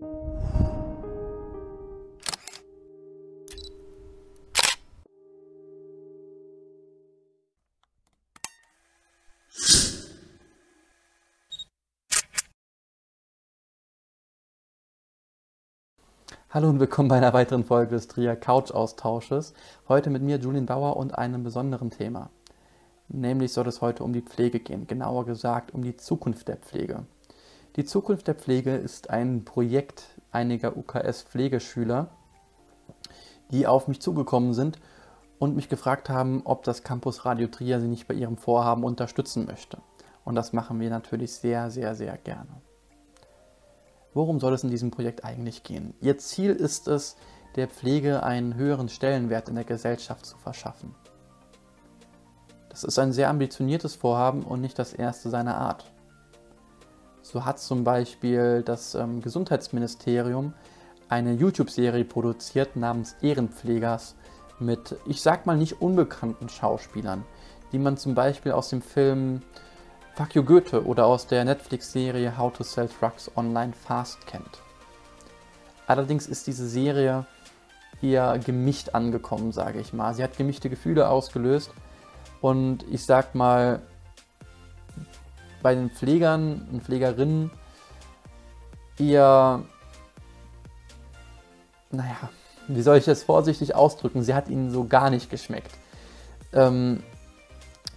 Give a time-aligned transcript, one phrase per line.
[0.00, 0.10] Hallo
[16.70, 19.52] und willkommen bei einer weiteren Folge des Trier Couch Austausches.
[19.88, 22.30] Heute mit mir Julien Bauer und einem besonderen Thema.
[23.08, 27.04] Nämlich soll es heute um die Pflege gehen, genauer gesagt um die Zukunft der Pflege.
[27.78, 32.08] Die Zukunft der Pflege ist ein Projekt einiger UKS-Pflegeschüler,
[33.52, 34.80] die auf mich zugekommen sind
[35.38, 39.46] und mich gefragt haben, ob das Campus Radio Trier sie nicht bei ihrem Vorhaben unterstützen
[39.46, 39.78] möchte.
[40.24, 42.50] Und das machen wir natürlich sehr, sehr, sehr gerne.
[44.12, 45.94] Worum soll es in diesem Projekt eigentlich gehen?
[46.00, 47.14] Ihr Ziel ist es,
[47.54, 50.96] der Pflege einen höheren Stellenwert in der Gesellschaft zu verschaffen.
[52.70, 55.92] Das ist ein sehr ambitioniertes Vorhaben und nicht das erste seiner Art.
[57.30, 60.54] So hat zum Beispiel das ähm, Gesundheitsministerium
[61.10, 64.14] eine YouTube-Serie produziert namens Ehrenpflegers
[64.58, 67.26] mit, ich sag mal, nicht unbekannten Schauspielern,
[67.70, 69.42] die man zum Beispiel aus dem Film
[70.14, 74.62] Fuck You Goethe oder aus der Netflix-Serie How to Sell Drugs Online Fast kennt.
[75.86, 77.26] Allerdings ist diese Serie
[78.00, 80.14] eher gemischt angekommen, sage ich mal.
[80.14, 81.72] Sie hat gemischte Gefühle ausgelöst
[82.40, 83.82] und ich sag mal,
[85.62, 87.50] bei den Pflegern und Pflegerinnen
[88.98, 89.62] eher,
[91.90, 92.30] naja,
[92.66, 94.22] wie soll ich das vorsichtig ausdrücken?
[94.22, 95.72] Sie hat ihnen so gar nicht geschmeckt.
[96.52, 97.02] Ähm,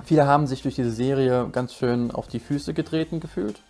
[0.05, 3.61] Viele haben sich durch diese Serie ganz schön auf die Füße getreten gefühlt.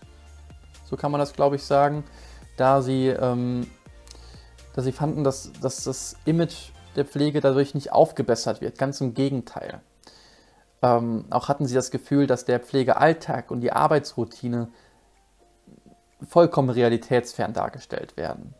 [0.90, 2.04] So kann man das, glaube ich, sagen.
[2.58, 3.68] Da sie, ähm,
[4.74, 8.78] da sie fanden, dass, dass das Image der Pflege dadurch nicht aufgebessert wird.
[8.78, 9.82] Ganz im Gegenteil.
[10.82, 14.70] Ähm, auch hatten sie das Gefühl, dass der Pflegealltag und die Arbeitsroutine
[16.28, 18.54] vollkommen realitätsfern dargestellt werden.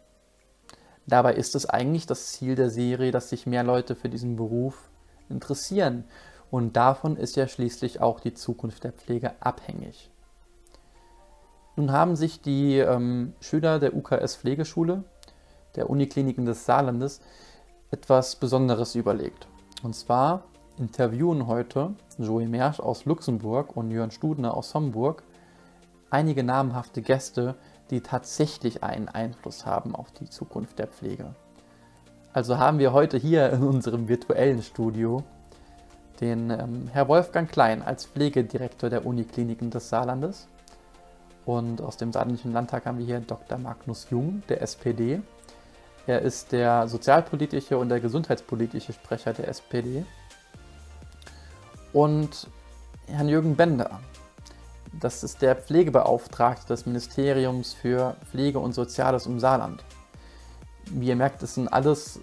[1.08, 4.90] Dabei ist es eigentlich das Ziel der Serie, dass sich mehr Leute für diesen Beruf
[5.30, 6.06] interessieren
[6.52, 10.12] und davon ist ja schließlich auch die Zukunft der Pflege abhängig.
[11.78, 15.04] Nun haben sich die ähm, Schüler der UKS Pflegeschule,
[15.76, 17.22] der Unikliniken des Saarlandes,
[17.90, 19.48] etwas Besonderes überlegt.
[19.82, 20.44] Und zwar
[20.82, 25.24] interviewen heute Joey Mersch aus Luxemburg und Jörn Studner aus Homburg
[26.10, 27.56] einige namhafte Gäste,
[27.92, 31.36] die tatsächlich einen Einfluss haben auf die Zukunft der Pflege.
[32.34, 35.24] Also haben wir heute hier in unserem virtuellen Studio
[36.20, 40.48] den ähm, Herr Wolfgang Klein als Pflegedirektor der Unikliniken des Saarlandes.
[41.46, 43.58] Und aus dem Saarländischen Landtag haben wir hier Dr.
[43.58, 45.22] Magnus Jung, der SPD.
[46.08, 50.06] Er ist der sozialpolitische und der gesundheitspolitische Sprecher der SPD.
[51.94, 52.48] Und
[53.08, 54.00] Herrn Jürgen Bender,
[55.00, 59.84] das ist der Pflegebeauftragte des Ministeriums für Pflege und Soziales im Saarland.
[60.86, 62.20] Wie ihr merkt, das sind alles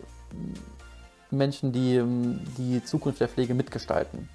[1.31, 4.29] Menschen, die ähm, die Zukunft der Pflege mitgestalten.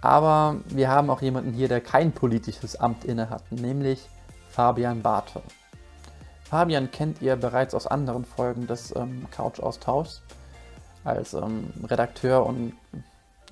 [0.00, 4.08] Aber wir haben auch jemanden hier, der kein politisches Amt innehat, nämlich
[4.50, 5.42] Fabian Bartel.
[6.44, 10.22] Fabian kennt ihr bereits aus anderen Folgen des ähm, Couch-Austauschs.
[11.02, 12.72] Als ähm, Redakteur und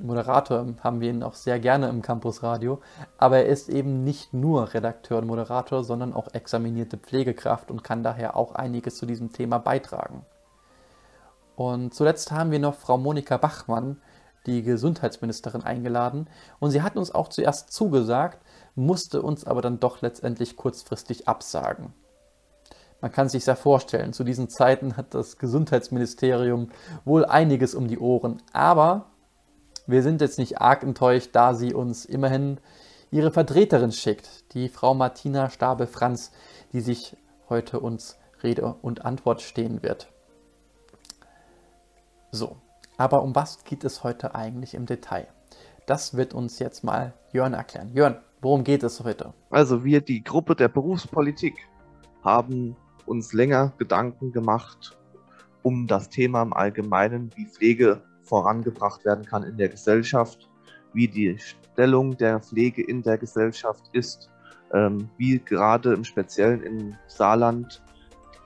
[0.01, 2.81] Moderator haben wir ihn auch sehr gerne im Campus Radio.
[3.19, 8.03] Aber er ist eben nicht nur Redakteur und Moderator, sondern auch examinierte Pflegekraft und kann
[8.03, 10.25] daher auch einiges zu diesem Thema beitragen.
[11.57, 14.01] Und zuletzt haben wir noch Frau Monika Bachmann,
[14.47, 16.29] die Gesundheitsministerin, eingeladen.
[16.59, 18.43] Und sie hat uns auch zuerst zugesagt,
[18.75, 21.95] musste uns aber dann doch letztendlich kurzfristig absagen.
[23.01, 26.71] Man kann sich ja vorstellen, zu diesen Zeiten hat das Gesundheitsministerium
[27.05, 28.43] wohl einiges um die Ohren.
[28.53, 29.07] Aber
[29.87, 32.59] wir sind jetzt nicht arg enttäuscht, da sie uns immerhin
[33.11, 36.33] ihre Vertreterin schickt, die Frau Martina Stabe-Franz,
[36.73, 37.17] die sich
[37.49, 40.09] heute uns Rede und Antwort stehen wird.
[42.31, 42.57] So,
[42.97, 45.29] aber um was geht es heute eigentlich im Detail?
[45.87, 47.93] Das wird uns jetzt mal Jörn erklären.
[47.95, 49.35] Jörn, worum geht es heute?
[49.51, 51.55] Also wir, die Gruppe der Berufspolitik,
[52.23, 52.75] haben
[53.07, 54.97] uns länger Gedanken gemacht
[55.63, 60.49] um das Thema im Allgemeinen, wie Pflege vorangebracht werden kann in der Gesellschaft,
[60.93, 64.31] wie die Stellung der Pflege in der Gesellschaft ist,
[64.73, 67.83] ähm, wie gerade im Speziellen im Saarland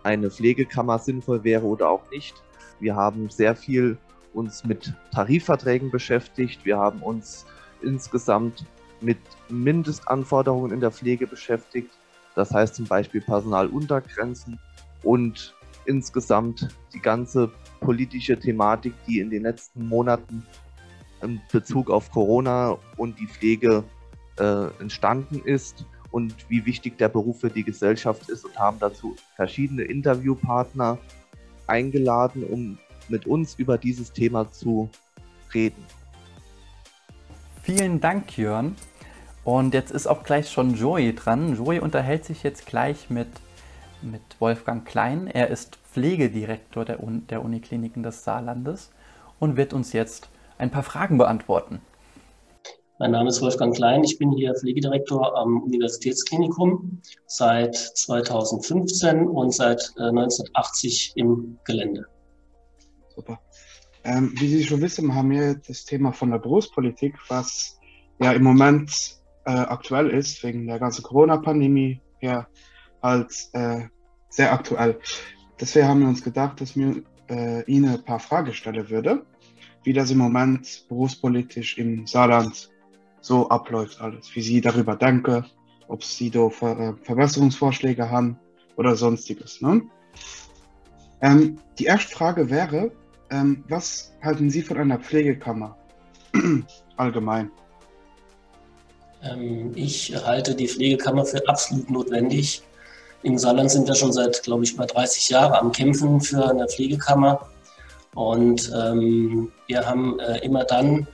[0.03, 2.35] eine Pflegekammer sinnvoll wäre oder auch nicht.
[2.81, 3.99] Wir haben sehr viel
[4.35, 6.65] uns mit Tarifverträgen beschäftigt.
[6.65, 7.47] Wir haben uns
[7.83, 8.65] insgesamt
[9.01, 11.91] mit Mindestanforderungen in der Pflege beschäftigt.
[12.35, 14.59] Das heißt zum Beispiel Personaluntergrenzen
[15.03, 15.55] und
[15.87, 20.47] insgesamt die ganze politische Thematik, die in den letzten Monaten
[21.23, 23.85] in Bezug auf Corona und die Pflege
[24.39, 29.17] äh, entstanden ist und wie wichtig der Beruf für die Gesellschaft ist und haben dazu
[29.37, 30.99] verschiedene Interviewpartner
[31.67, 32.79] eingeladen, um
[33.09, 34.89] mit uns über dieses Thema zu
[35.53, 35.85] reden.
[37.63, 38.77] Vielen Dank, Jörn.
[39.45, 41.57] Und jetzt ist auch gleich schon Joey dran.
[41.57, 43.29] Joey unterhält sich jetzt gleich mit,
[44.03, 45.27] mit Wolfgang Klein.
[45.27, 48.91] Er ist Pflegedirektor der, Un der Unikliniken des Saarlandes
[49.39, 50.29] und wird uns jetzt
[50.59, 51.81] ein paar Fragen beantworten.
[52.99, 54.03] Mein Name ist Wolfgang Klein.
[54.03, 62.07] Ich bin hier Pflegedirektor am Universitätsklinikum seit 2015 und seit 1980 äh, im Gelände.
[63.15, 63.41] Super.
[64.03, 67.79] Ähm, wie Sie schon wissen, haben wir das Thema von der Berufspolitik, was
[68.21, 68.91] ja im Moment
[69.45, 72.49] äh, aktuell ist, wegen der ganzen Corona-Pandemie, ja
[73.03, 73.83] halt äh,
[74.29, 74.99] sehr aktuell.
[75.61, 79.25] Deswegen haben wir uns gedacht, dass wir äh, Ihnen ein paar Fragen stellen würde,
[79.85, 82.71] wie das im Moment berufspolitisch im Saarland
[83.21, 85.45] so abläuft alles, wie Sie darüber denken,
[85.89, 88.39] ob Sie da Ver äh, Verbesserungsvorschläge haben
[88.77, 89.61] oder sonstiges.
[89.61, 89.83] Ne?
[91.21, 92.93] Ähm, die erste Frage wäre,
[93.31, 95.77] ähm, was halten Sie von einer Pflegekammer
[96.97, 97.51] allgemein?
[99.23, 102.63] Ähm, ich halte die Pflegekammer für absolut notwendig.
[103.23, 106.69] Im Saarland sind wir schon seit, glaube ich, über 30 Jahren am Kämpfen für eine
[106.69, 107.49] Pflegekammer.
[108.15, 111.07] Und ähm, wir haben äh, immer dann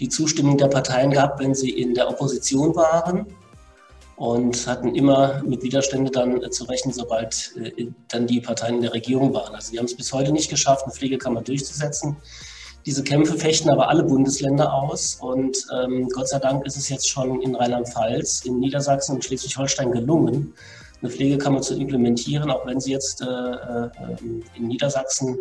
[0.00, 3.26] die Zustimmung der Parteien gehabt, wenn sie in der Opposition waren
[4.16, 8.82] und hatten immer mit Widerstände dann äh, zu rechnen, sobald äh, dann die Parteien in
[8.82, 9.54] der Regierung waren.
[9.54, 12.16] Also wir haben es bis heute nicht geschafft, eine Pflegekammer durchzusetzen.
[12.84, 17.08] Diese Kämpfe fechten aber alle Bundesländer aus und ähm, Gott sei Dank ist es jetzt
[17.08, 20.54] schon in Rheinland-Pfalz, in Niedersachsen und Schleswig-Holstein gelungen,
[21.02, 23.90] eine Pflegekammer zu implementieren, auch wenn sie jetzt äh, äh,
[24.56, 25.38] in Niedersachsen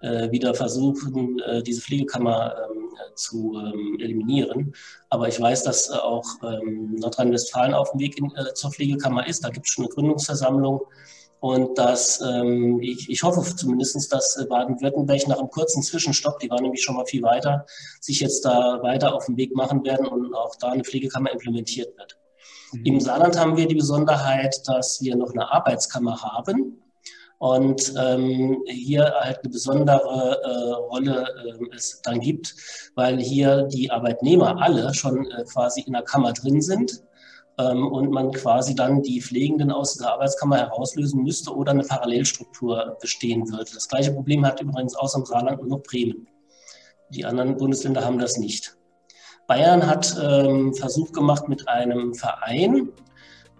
[0.00, 4.72] äh, wieder versuchen, diese Pflegekammer ähm, zu ähm, eliminieren.
[5.10, 9.44] Aber ich weiß, dass auch ähm, Nordrhein-Westfalen auf dem Weg in, zur Pflegekammer ist.
[9.44, 10.82] Da gibt es schon eine Gründungsversammlung.
[11.40, 16.62] Und dass ähm, ich, ich hoffe zumindest, dass Baden-Württemberg nach einem kurzen Zwischenstopp, die waren
[16.62, 17.64] nämlich schon mal viel weiter,
[18.00, 21.96] sich jetzt da weiter auf den Weg machen werden und auch da eine Pflegekammer implementiert
[21.96, 22.18] wird.
[22.72, 22.84] Mhm.
[22.84, 26.82] Im Saarland haben wir die Besonderheit, dass wir noch eine Arbeitskammer haben
[27.38, 32.54] und ähm, hier halt eine besondere äh, Rolle äh, es dann gibt,
[32.94, 37.04] weil hier die Arbeitnehmer alle schon äh, quasi in der Kammer drin sind
[37.58, 42.96] ähm, und man quasi dann die Pflegenden aus der Arbeitskammer herauslösen müsste oder eine Parallelstruktur
[43.00, 43.70] bestehen würde.
[43.72, 46.26] Das gleiche Problem hat übrigens außer dem Saarland nur noch Bremen.
[47.10, 48.77] Die anderen Bundesländer haben das nicht.
[49.48, 52.90] Bayern hat ähm, Versuch gemacht mit einem Verein,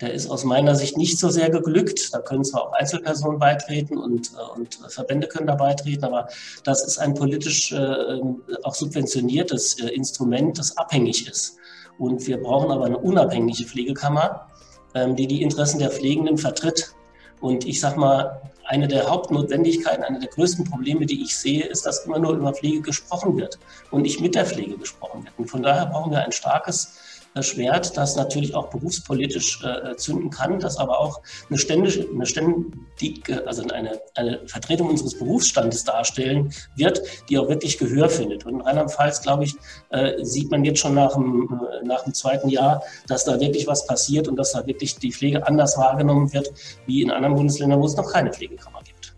[0.00, 2.14] der ist aus meiner Sicht nicht so sehr geglückt.
[2.14, 6.28] Da können zwar auch Einzelpersonen beitreten und, äh, und Verbände können da beitreten, aber
[6.62, 8.20] das ist ein politisch äh,
[8.62, 11.56] auch subventioniertes äh, Instrument, das abhängig ist.
[11.98, 14.46] Und wir brauchen aber eine unabhängige Pflegekammer,
[14.94, 16.92] ähm, die die Interessen der Pflegenden vertritt.
[17.40, 21.86] Und ich sage mal, eine der Hauptnotwendigkeiten, eine der größten Probleme, die ich sehe, ist,
[21.86, 23.58] dass immer nur über Pflege gesprochen wird
[23.90, 25.34] und nicht mit der Pflege gesprochen wird.
[25.38, 26.98] Und von daher brauchen wir ein starkes
[27.40, 33.46] Schwert, das natürlich auch berufspolitisch äh, zünden kann, das aber auch eine ständige, eine ständige
[33.46, 38.44] also eine, eine Vertretung unseres Berufsstandes darstellen wird, die auch wirklich Gehör findet.
[38.44, 39.54] Und in Rheinland-Pfalz, glaube ich,
[39.90, 41.48] äh, sieht man jetzt schon nach dem,
[41.82, 45.12] äh, nach dem zweiten Jahr, dass da wirklich was passiert und dass da wirklich die
[45.12, 46.50] Pflege anders wahrgenommen wird,
[46.86, 49.14] wie in anderen Bundesländern, wo es noch keine Pflegekammer gibt.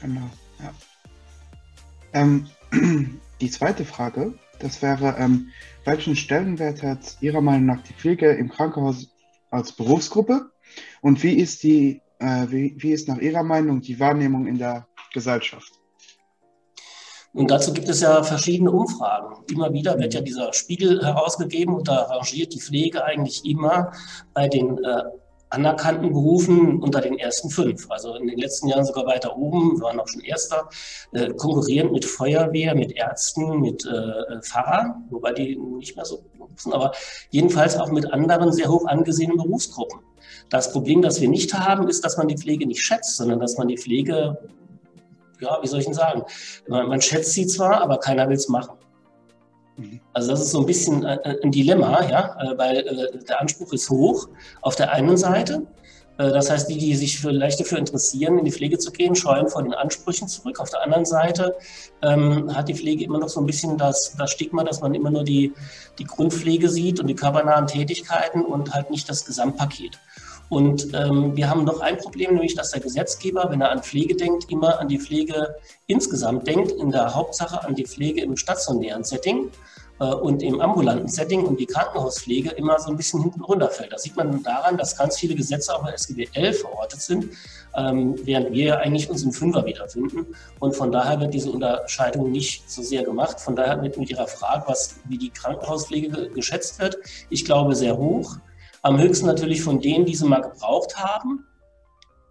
[0.00, 0.28] Genau,
[0.60, 0.72] ja.
[2.12, 2.48] Ähm,
[3.40, 5.50] die zweite Frage, das wäre, ähm,
[5.88, 9.08] welchen Stellenwert hat Ihrer Meinung nach die Pflege im Krankenhaus
[9.50, 10.50] als Berufsgruppe?
[11.00, 14.86] Und wie ist, die, äh, wie, wie ist nach Ihrer Meinung die Wahrnehmung in der
[15.14, 15.72] Gesellschaft?
[17.32, 19.44] Und dazu gibt es ja verschiedene Umfragen.
[19.50, 23.92] Immer wieder wird ja dieser Spiegel herausgegeben und da rangiert die Pflege eigentlich immer
[24.34, 25.04] bei den äh,
[25.50, 27.90] anerkannten Berufen unter den ersten fünf.
[27.90, 30.68] Also in den letzten Jahren sogar weiter oben, waren auch schon Erster,
[31.12, 36.22] äh, konkurrierend mit Feuerwehr, mit Ärzten, mit äh, Pfarrern, wobei die nicht mehr so
[36.56, 36.92] sind, aber
[37.30, 40.00] jedenfalls auch mit anderen sehr hoch angesehenen Berufsgruppen.
[40.50, 43.58] Das Problem, das wir nicht haben, ist, dass man die Pflege nicht schätzt, sondern dass
[43.58, 44.38] man die Pflege,
[45.40, 46.22] ja, wie soll ich denn sagen,
[46.68, 48.77] man, man schätzt sie zwar, aber keiner will es machen.
[50.12, 53.88] Also das ist so ein bisschen ein Dilemma, ja, äh, weil äh, der Anspruch ist
[53.90, 54.28] hoch
[54.62, 55.66] auf der einen Seite.
[56.18, 59.48] Äh, das heißt, die, die sich vielleicht dafür interessieren, in die Pflege zu gehen, scheuen
[59.48, 60.60] vor den Ansprüchen zurück.
[60.60, 61.56] Auf der anderen Seite
[62.02, 65.10] ähm, hat die Pflege immer noch so ein bisschen das, das Stigma, dass man immer
[65.10, 65.52] nur die,
[65.98, 69.98] die Grundpflege sieht und die körpernahen Tätigkeiten und halt nicht das Gesamtpaket.
[70.48, 74.16] Und ähm, wir haben noch ein Problem, nämlich dass der Gesetzgeber, wenn er an Pflege
[74.16, 79.04] denkt, immer an die Pflege insgesamt denkt, in der Hauptsache an die Pflege im stationären
[79.04, 79.50] Setting
[80.00, 83.92] äh, und im ambulanten Setting und die Krankenhauspflege immer so ein bisschen hinten runterfällt.
[83.92, 87.26] Das sieht man daran, dass ganz viele Gesetze auch bei SGB 11 verortet sind,
[87.76, 90.26] ähm, während wir eigentlich uns im Fünfer wiederfinden.
[90.60, 93.38] Und von daher wird diese Unterscheidung nicht so sehr gemacht.
[93.38, 96.96] Von daher wird mit Ihrer Frage, was, wie die Krankenhauspflege geschätzt wird,
[97.28, 98.36] ich glaube sehr hoch.
[98.82, 101.44] Am höchsten natürlich von denen, die sie mal gebraucht haben,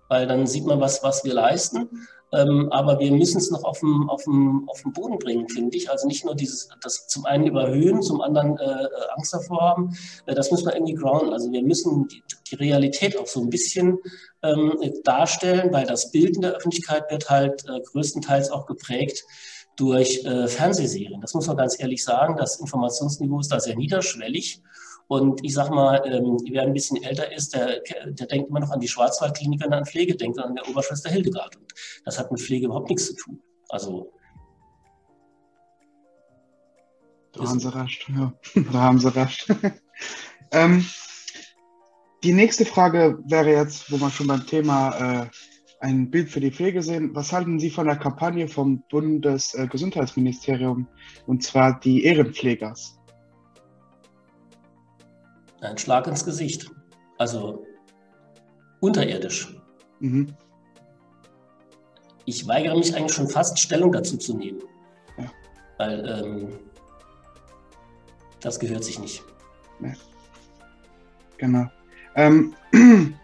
[0.09, 1.89] weil dann sieht man, was, was wir leisten.
[2.33, 5.77] Ähm, aber wir müssen es noch auf den, auf, dem, auf den Boden bringen, finde
[5.77, 5.89] ich.
[5.89, 9.97] Also nicht nur dieses, das zum einen überhöhen, zum anderen äh, Angst davor haben.
[10.25, 11.31] Äh, das muss man irgendwie grounden.
[11.31, 13.99] Also wir müssen die, die Realität auch so ein bisschen
[14.43, 19.23] ähm, darstellen, weil das Bild in der Öffentlichkeit wird halt äh, größtenteils auch geprägt
[19.77, 21.21] durch äh, Fernsehserien.
[21.21, 22.35] Das muss man ganz ehrlich sagen.
[22.35, 24.61] Das Informationsniveau ist da sehr niederschwellig.
[25.07, 28.71] Und ich sag mal, ähm, wer ein bisschen älter ist, der, der denkt immer noch
[28.71, 31.55] an die Schwarzwaldklinik, wenn er an Pflege denkt, an der Oberschwester Hildegard.
[31.55, 31.73] Und
[32.03, 33.41] das hat mit Pflege überhaupt nichts zu tun.
[33.69, 34.11] Also.
[37.31, 38.33] Da haben Sie recht, ja.
[38.71, 39.47] Da haben Sie recht.
[40.51, 40.85] ähm,
[42.23, 45.27] die nächste Frage wäre jetzt, wo wir schon beim Thema äh,
[45.79, 47.11] ein Bild für die Pflege sehen.
[47.13, 50.87] Was halten Sie von der Kampagne vom Bundesgesundheitsministerium
[51.27, 52.96] und zwar die Ehrenpflegers?
[55.61, 56.69] Ein Schlag ins Gesicht.
[57.17, 57.65] Also
[58.79, 59.55] unterirdisch.
[59.99, 60.33] Mhm.
[62.25, 64.61] Ich weigere mich eigentlich schon fast, Stellung dazu zu nehmen.
[65.17, 65.31] Ja.
[65.77, 66.59] Weil ähm,
[68.41, 69.23] das gehört sich nicht.
[69.79, 69.93] Ja.
[71.37, 71.67] Genau.
[72.15, 72.53] Ähm,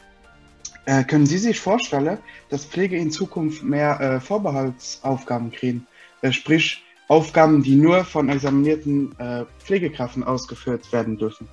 [0.86, 2.18] äh, können Sie sich vorstellen,
[2.50, 5.86] dass Pflege in Zukunft mehr äh, Vorbehaltsaufgaben kriegen?
[6.22, 11.48] Äh, sprich, Aufgaben, die nur von examinierten äh, Pflegekräften ausgeführt werden dürfen?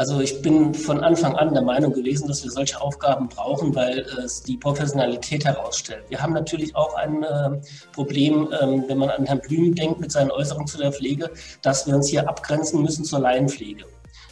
[0.00, 4.06] Also ich bin von Anfang an der Meinung gewesen, dass wir solche Aufgaben brauchen, weil
[4.24, 6.04] es die Professionalität herausstellt.
[6.08, 7.60] Wir haben natürlich auch ein äh,
[7.92, 11.88] Problem, ähm, wenn man an Herrn Blüm denkt mit seinen Äußerungen zu der Pflege, dass
[11.88, 13.86] wir uns hier abgrenzen müssen zur Laienpflege.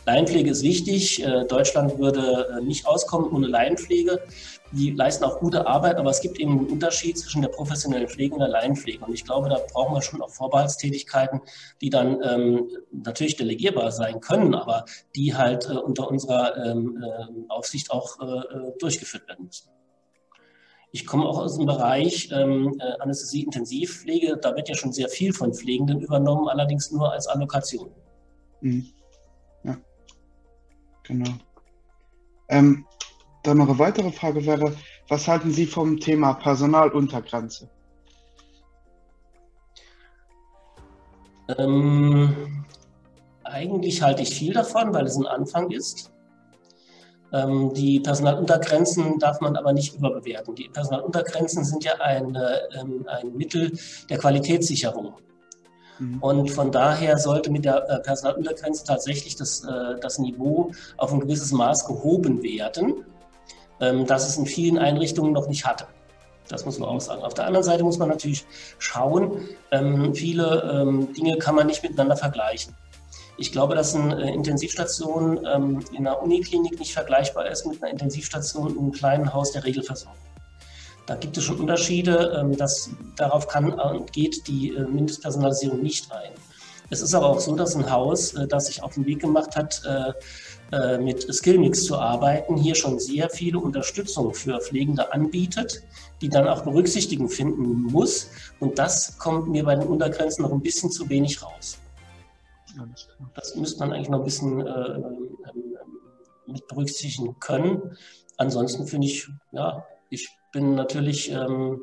[0.07, 1.25] Laienpflege ist wichtig.
[1.25, 4.21] Äh, Deutschland würde äh, nicht auskommen ohne Laienpflege.
[4.73, 8.35] Die leisten auch gute Arbeit, aber es gibt eben einen Unterschied zwischen der professionellen Pflege
[8.35, 9.05] und der Laienpflege.
[9.05, 11.41] Und ich glaube, da brauchen wir schon auch Vorbehaltstätigkeiten,
[11.81, 17.27] die dann ähm, natürlich delegierbar sein können, aber die halt äh, unter unserer ähm, äh,
[17.49, 19.71] Aufsicht auch äh, durchgeführt werden müssen.
[20.93, 24.39] Ich komme auch aus dem Bereich ähm, Anästhesie-Intensivpflege.
[24.39, 27.91] Da wird ja schon sehr viel von Pflegenden übernommen, allerdings nur als Allokation.
[28.63, 28.87] Mhm.
[31.07, 31.31] Genau.
[32.49, 32.85] Ähm,
[33.47, 34.75] dann noch eine weitere Frage wäre,
[35.09, 37.69] was halten Sie vom Thema Personaluntergrenze?
[41.59, 42.65] Ähm,
[43.45, 46.13] eigentlich halte ich viel davon, weil es ein Anfang ist.
[47.33, 50.55] Ähm, die Personaluntergrenzen darf man aber nicht überbewerten.
[50.55, 52.59] Die Personaluntergrenzen sind ja ein, äh,
[53.07, 53.73] ein Mittel
[54.09, 55.15] der Qualitätssicherung.
[55.99, 56.19] Mhm.
[56.23, 61.21] Und von daher sollte mit der äh, Personaluntergrenze tatsächlich das, äh, das Niveau auf ein
[61.21, 63.05] gewisses Maß gehoben werden,
[63.81, 65.87] ähm, das es in vielen Einrichtungen noch nicht hatte.
[66.49, 67.23] Das muss man auch sagen.
[67.23, 68.47] Auf der anderen Seite muss man natürlich
[68.79, 69.41] schauen,
[69.73, 72.75] ähm, viele ähm, Dinge kann man nicht miteinander vergleichen.
[73.39, 78.71] Ich glaube, dass eine äh, Intensivstation in einer Uniklinik nicht vergleichbar ist mit einer Intensivstation
[78.71, 80.27] in einem kleinen Haus der Regelversorgung.
[81.07, 82.37] Da gibt es schon Unterschiede.
[82.39, 86.33] Ähm, das, darauf kann und geht die äh, Mindestpersonalisierung nicht ein.
[86.91, 89.57] Es ist aber auch so, dass ein Haus, äh, das sich auf den Weg gemacht
[89.57, 90.13] hat, äh,
[91.01, 95.83] mit Skillmix zu arbeiten, hier schon sehr viele Unterstützung für Pflegende anbietet,
[96.21, 98.31] die dann auch Berücksichtigung finden muss.
[98.59, 101.79] Und das kommt mir bei den Untergrenzen noch ein bisschen zu wenig raus.
[103.35, 104.99] Das müsste man eigentlich noch ein bisschen äh,
[106.47, 107.97] mit berücksichtigen können.
[108.37, 111.83] Ansonsten finde ich, ja, ich bin natürlich ähm,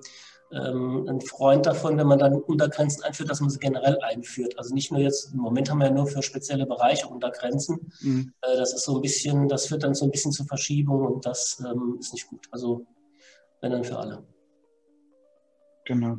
[0.54, 4.58] ähm, ein Freund davon, wenn man dann Untergrenzen einführt, dass man sie generell einführt.
[4.58, 7.92] Also nicht nur jetzt, im Moment haben wir ja nur für spezielle Bereiche Untergrenzen.
[8.02, 8.34] Mhm.
[8.42, 11.26] Äh, das ist so ein bisschen, das führt dann so ein bisschen zur Verschiebung und
[11.26, 12.48] das ähm, ist nicht gut.
[12.52, 12.86] Also
[13.62, 14.24] wenn dann für alle.
[15.86, 16.18] Genau.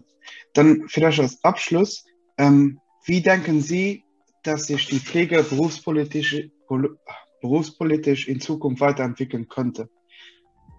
[0.54, 2.04] Dann vielleicht als Abschluss,
[2.38, 4.04] ähm, wie denken Sie,
[4.42, 6.48] dass sich die Pflege berufspolitisch,
[7.40, 9.88] berufspolitisch in Zukunft weiterentwickeln könnte?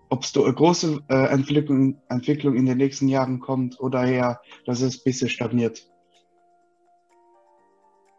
[0.10, 4.82] Ob es eine große äh, Entwicklung, Entwicklung in den nächsten Jahren kommt oder eher, dass
[4.82, 5.86] es ein bisschen stagniert?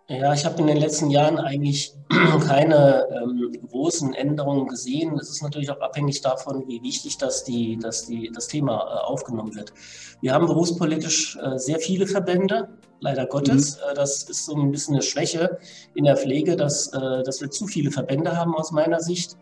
[0.08, 1.92] Ja, ich habe in den letzten Jahren eigentlich
[2.46, 5.18] keine ähm, großen Änderungen gesehen.
[5.18, 9.04] Es ist natürlich auch abhängig davon, wie wichtig das, die, dass die, das Thema äh,
[9.04, 9.72] aufgenommen wird.
[10.20, 12.68] Wir haben berufspolitisch äh, sehr viele Verbände,
[13.00, 13.78] leider Gottes.
[13.78, 13.94] Mhm.
[13.96, 15.58] Das ist so ein bisschen eine Schwäche
[15.94, 19.36] in der Pflege, dass, dass wir zu viele Verbände haben aus meiner Sicht.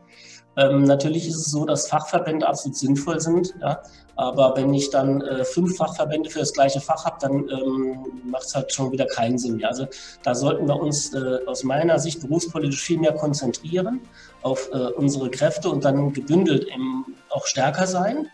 [0.56, 3.82] Ähm, natürlich ist es so, dass Fachverbände absolut sinnvoll sind, ja,
[4.16, 8.44] aber wenn ich dann äh, fünf Fachverbände für das gleiche Fach habe, dann ähm, macht
[8.44, 9.68] es halt schon wieder keinen Sinn mehr.
[9.68, 9.86] Also
[10.22, 14.00] da sollten wir uns äh, aus meiner Sicht berufspolitisch viel mehr konzentrieren
[14.42, 18.28] auf äh, unsere Kräfte und dann gebündelt eben auch stärker sein.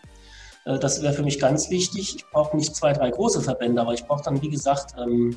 [0.65, 2.15] Äh, das wäre für mich ganz wichtig.
[2.15, 5.35] Ich brauche nicht zwei, drei große Verbände, aber ich brauche dann, wie gesagt, ähm,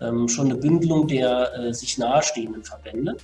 [0.00, 3.16] ähm schon eine Bündelung der äh, sich nahestehenden Verbände.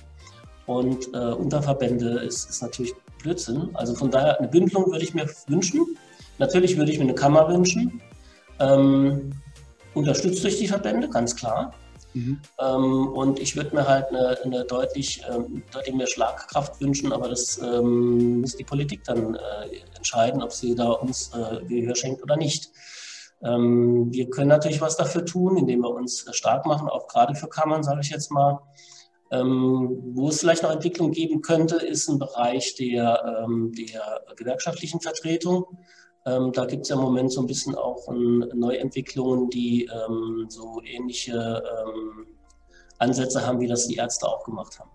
[0.71, 3.69] Und äh, Unterverbände ist, ist natürlich Blödsinn.
[3.73, 5.97] Also von daher eine Bündelung würde ich mir wünschen.
[6.37, 8.01] Natürlich würde ich mir eine Kammer wünschen.
[8.59, 9.31] Ähm,
[9.93, 11.73] unterstützt durch die Verbände, ganz klar.
[12.13, 12.39] Mhm.
[12.57, 17.27] Ähm, und ich würde mir halt eine, eine deutlich, ähm, deutlich mehr Schlagkraft wünschen, aber
[17.27, 19.39] das ähm, muss die Politik dann äh,
[19.97, 22.69] entscheiden, ob sie da uns äh, Gehör schenkt oder nicht.
[23.43, 27.49] Ähm, wir können natürlich was dafür tun, indem wir uns stark machen, auch gerade für
[27.49, 28.59] Kammern, sage ich jetzt mal.
[29.31, 34.99] Ähm, wo es vielleicht noch Entwicklung geben könnte, ist ein Bereich der, ähm, der gewerkschaftlichen
[34.99, 35.65] Vertretung.
[36.25, 39.89] Ähm, da gibt es ja im Moment so ein bisschen auch Neuentwicklungen, die
[40.49, 41.63] so ähnliche
[42.99, 44.91] Ansätze haben, wie das die Ärzte auch gemacht haben.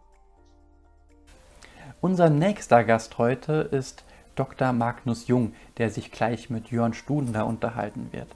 [2.01, 4.05] Unser nächster Gast heute ist
[4.37, 4.73] Dr.
[4.73, 8.29] Magnus Jung, der sich gleich mit Jörn Studender unterhalten wird.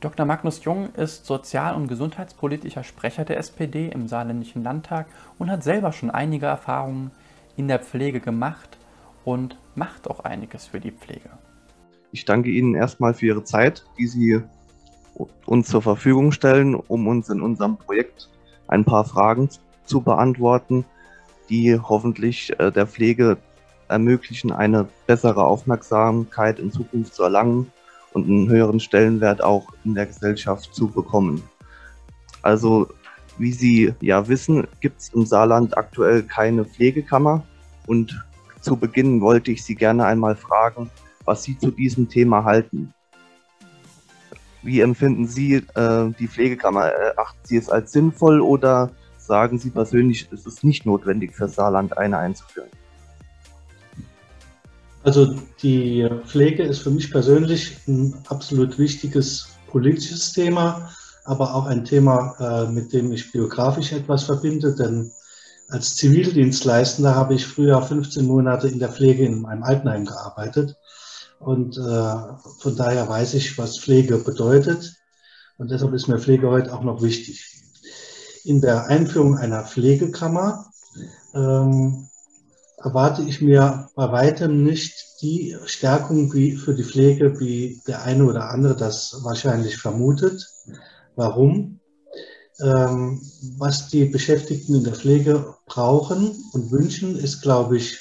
[0.00, 0.26] Dr.
[0.26, 5.06] Magnus Jung ist sozial- und gesundheitspolitischer Sprecher der SPD im Saarländischen Landtag
[5.38, 7.10] und hat selber schon einige Erfahrungen
[7.56, 8.78] in der Pflege gemacht
[9.24, 11.30] und macht auch einiges für die Pflege.
[12.12, 14.40] Ich danke Ihnen erstmal für Ihre Zeit, die Sie
[15.46, 18.30] uns zur Verfügung stellen, um uns in unserem Projekt
[18.68, 19.48] ein paar Fragen
[19.84, 20.84] zu beantworten,
[21.50, 23.38] die hoffentlich äh, der Pflege
[23.88, 27.72] ermöglichen, eine bessere Aufmerksamkeit in Zukunft zu erlangen
[28.12, 31.42] und einen höheren Stellenwert auch in der Gesellschaft zu bekommen.
[32.42, 32.88] Also,
[33.38, 37.44] wie Sie ja wissen, gibt es im Saarland aktuell keine Pflegekammer.
[37.86, 38.24] Und
[38.60, 40.90] zu Beginn wollte ich Sie gerne einmal fragen,
[41.24, 42.92] was Sie zu diesem Thema halten.
[44.62, 46.86] Wie empfinden Sie äh, die Pflegekammer?
[46.86, 51.96] Erachten Sie es als sinnvoll oder sagen Sie persönlich, es ist nicht notwendig für Saarland
[51.96, 52.68] eine einzuführen?
[55.04, 60.90] Also die Pflege ist für mich persönlich ein absolut wichtiges politisches Thema,
[61.24, 65.12] aber auch ein Thema, äh, mit dem ich biografisch etwas verbinde, denn
[65.68, 70.76] als Zivildienstleistender habe ich früher 15 Monate in der Pflege in einem Altenheim gearbeitet
[71.38, 72.16] und äh,
[72.58, 74.94] von daher weiß ich, was Pflege bedeutet
[75.58, 77.44] und deshalb ist mir Pflege heute auch noch wichtig.
[78.44, 80.66] In der Einführung einer Pflegekammer
[81.34, 82.07] ähm,
[82.82, 88.24] erwarte ich mir bei weitem nicht die Stärkung wie für die Pflege, wie der eine
[88.24, 90.46] oder andere das wahrscheinlich vermutet.
[91.16, 91.80] Warum?
[92.60, 93.20] Ähm,
[93.56, 97.98] was die Beschäftigten in der Pflege brauchen und wünschen, ist, glaube ich,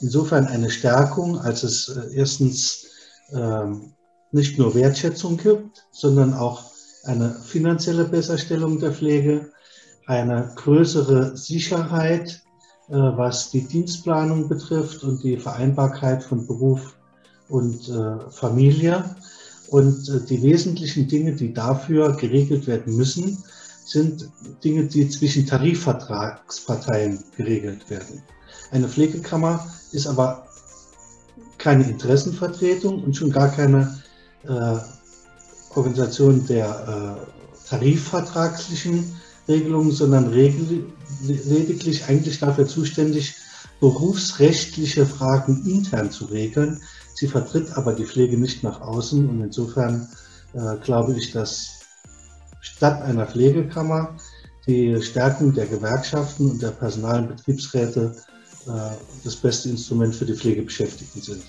[0.00, 2.86] insofern eine Stärkung, als es äh, erstens
[3.32, 3.94] ähm,
[4.32, 6.64] nicht nur Wertschätzung gibt, sondern auch
[7.04, 9.52] eine finanzielle Besserstellung der Pflege,
[10.06, 12.42] eine größere Sicherheit
[12.88, 16.96] was die Dienstplanung betrifft und die Vereinbarkeit von Beruf
[17.48, 19.16] und äh, Familie.
[19.68, 23.42] Und äh, die wesentlichen Dinge, die dafür geregelt werden müssen,
[23.84, 24.28] sind
[24.64, 28.22] Dinge, die zwischen Tarifvertragsparteien geregelt werden.
[28.70, 30.46] Eine Pflegekammer ist aber
[31.58, 34.00] keine Interessenvertretung und schon gar keine
[34.44, 34.76] äh,
[35.74, 39.16] Organisation der äh, tarifvertragslichen
[39.48, 40.86] Regelungen, sondern regel
[41.22, 43.34] lediglich eigentlich dafür zuständig,
[43.80, 46.80] berufsrechtliche Fragen intern zu regeln.
[47.14, 50.08] Sie vertritt aber die Pflege nicht nach außen und insofern
[50.52, 51.80] äh, glaube ich, dass
[52.60, 54.16] statt einer Pflegekammer
[54.66, 58.16] die Stärkung der Gewerkschaften und der Personal- und Betriebsräte
[58.66, 61.42] äh, das beste Instrument für die Pflegebeschäftigten sind.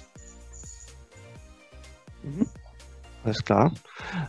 [2.23, 2.45] Mhm.
[3.27, 3.73] Alles klar.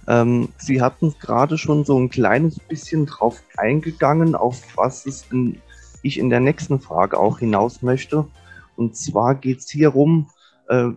[0.08, 5.62] Ähm, Sie hatten gerade schon so ein kleines bisschen drauf eingegangen, auf was in,
[6.02, 8.26] ich in der nächsten Frage auch hinaus möchte.
[8.74, 10.28] Und zwar geht es hier um,
[10.68, 10.88] äh,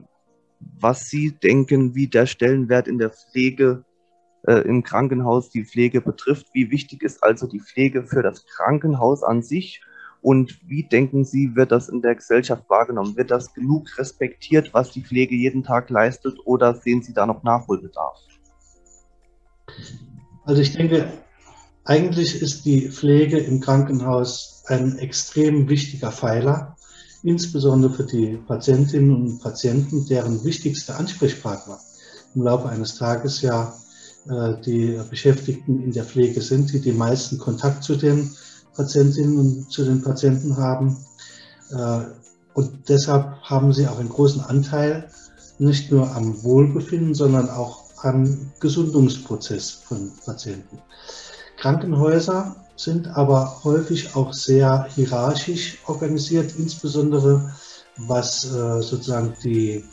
[0.80, 3.86] was Sie denken, wie der Stellenwert in der Pflege
[4.48, 6.48] äh, im Krankenhaus die Pflege betrifft.
[6.54, 9.80] Wie wichtig ist also die Pflege für das Krankenhaus an sich
[10.22, 13.18] und wie denken Sie, wird das in der Gesellschaft wahrgenommen?
[13.18, 17.44] Wird das genug respektiert, was die Pflege jeden Tag leistet, oder sehen Sie da noch
[17.44, 18.18] Nachholbedarf?
[20.46, 21.12] Also ich denke,
[21.84, 26.76] eigentlich ist die Pflege im Krankenhaus ein extrem wichtiger Pfeiler,
[27.24, 31.80] insbesondere für die Patientinnen und Patienten, deren wichtigster Ansprechpartner
[32.36, 33.74] im Laufe eines Tages ja
[34.30, 38.32] äh, die Beschäftigten in der Pflege sind, die den meisten Kontakt zu den
[38.76, 40.98] Patientinnen und zu den Patienten haben.
[41.72, 42.02] Äh,
[42.54, 45.10] und deshalb haben sie auch einen großen Anteil
[45.58, 50.80] nicht nur am Wohlbefinden, sondern auch am Gesundungsprozess von Patienten.
[51.58, 57.54] Krankenhäuser sind aber häufig auch sehr hierarchisch organisiert, insbesondere
[57.98, 59.86] was äh, sozusagen die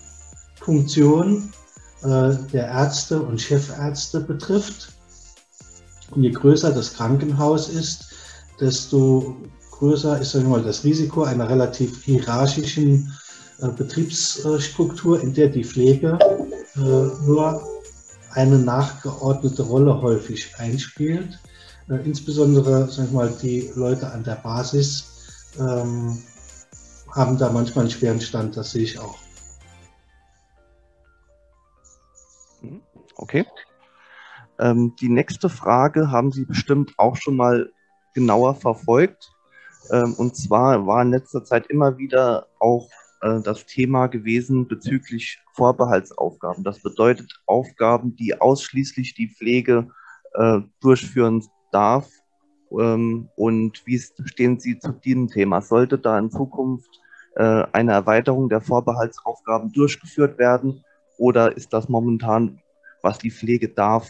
[0.61, 1.53] Funktion
[2.03, 4.95] äh, der Ärzte und Chefärzte betrifft.
[6.11, 8.08] Und je größer das Krankenhaus ist,
[8.61, 9.37] desto
[9.71, 13.12] größer ist mal, das Risiko einer relativ hierarchischen
[13.61, 16.18] äh, Betriebsstruktur, in der die Pflege
[16.77, 17.62] äh, nur
[18.33, 21.38] eine nachgeordnete Rolle häufig einspielt.
[21.88, 26.23] Äh, insbesondere sag ich mal, die Leute an der Basis ähm,
[27.12, 29.18] haben da manchmal einen schweren Stand, das sehe ich auch.
[32.62, 32.83] Mhm.
[33.14, 33.47] Okay.
[34.59, 37.73] Ähm, die nächste Frage haben Sie bestimmt auch schon mal
[38.14, 39.33] genauer verfolgt.
[39.90, 42.88] Ähm, und zwar war in letzter Zeit immer wieder auch
[43.21, 46.64] äh, das Thema gewesen bezüglich Vorbehaltsaufgaben.
[46.64, 49.88] Das bedeutet Aufgaben, die ausschließlich die Pflege
[50.35, 52.09] äh, durchführen darf.
[52.71, 55.62] Ähm, und wie stehen Sie zu diesem Thema?
[55.62, 57.01] Sollte da in Zukunft
[57.37, 60.85] äh, eine Erweiterung der Vorbehaltsaufgaben durchgeführt werden?
[61.16, 62.61] Oder ist das momentan,
[63.03, 64.09] was die Pflege darf,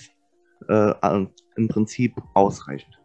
[0.69, 2.98] im Prinzip ausreichend?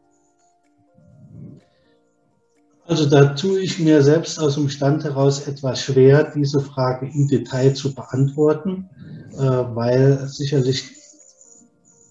[2.94, 7.28] Also da tue ich mir selbst aus dem Stand heraus etwas schwer, diese Frage im
[7.28, 8.88] Detail zu beantworten,
[9.32, 10.92] äh, weil sicherlich,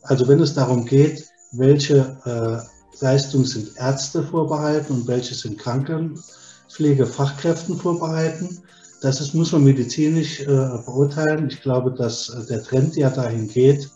[0.03, 2.59] also wenn es darum geht, welche äh,
[3.01, 8.59] Leistungen sind Ärzte vorbehalten und welche sind Krankenpflegefachkräften vorbehalten,
[9.03, 11.49] das ist, muss man medizinisch äh, beurteilen.
[11.49, 13.89] Ich glaube, dass der Trend ja dahin geht,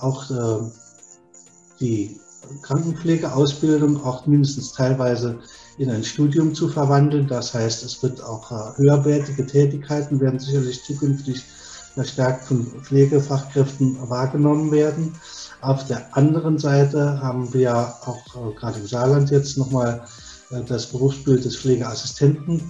[0.00, 0.24] auch
[1.78, 2.18] die
[2.62, 5.38] Krankenpflegeausbildung auch mindestens teilweise
[5.78, 7.26] in ein Studium zu verwandeln.
[7.26, 11.42] Das heißt, es wird auch äh, höherwertige Tätigkeiten werden sicherlich zukünftig
[11.94, 15.14] verstärkt von Pflegefachkräften wahrgenommen werden.
[15.60, 20.04] Auf der anderen Seite haben wir auch äh, gerade im Saarland jetzt nochmal
[20.50, 22.62] äh, das Berufsbild des Pflegeassistenten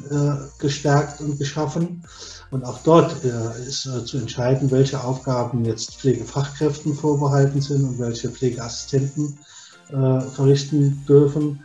[0.59, 2.05] gestärkt und geschaffen.
[2.51, 9.39] Und auch dort ist zu entscheiden, welche Aufgaben jetzt Pflegefachkräften vorbehalten sind und welche Pflegeassistenten
[9.89, 11.65] verrichten dürfen.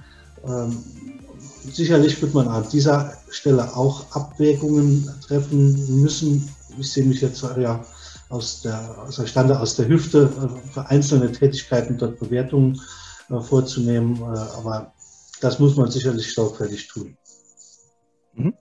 [1.71, 6.49] Sicherlich wird man an dieser Stelle auch Abwägungen treffen müssen.
[6.79, 7.83] Ich sehe mich jetzt ja
[8.29, 12.79] aus der, aus der Stande aus der Hüfte äh, für einzelne Tätigkeiten dort Bewertungen
[13.29, 14.93] äh, vorzunehmen, äh, aber
[15.41, 17.17] das muss man sicherlich sorgfältig tun.
[18.33, 18.53] Mhm.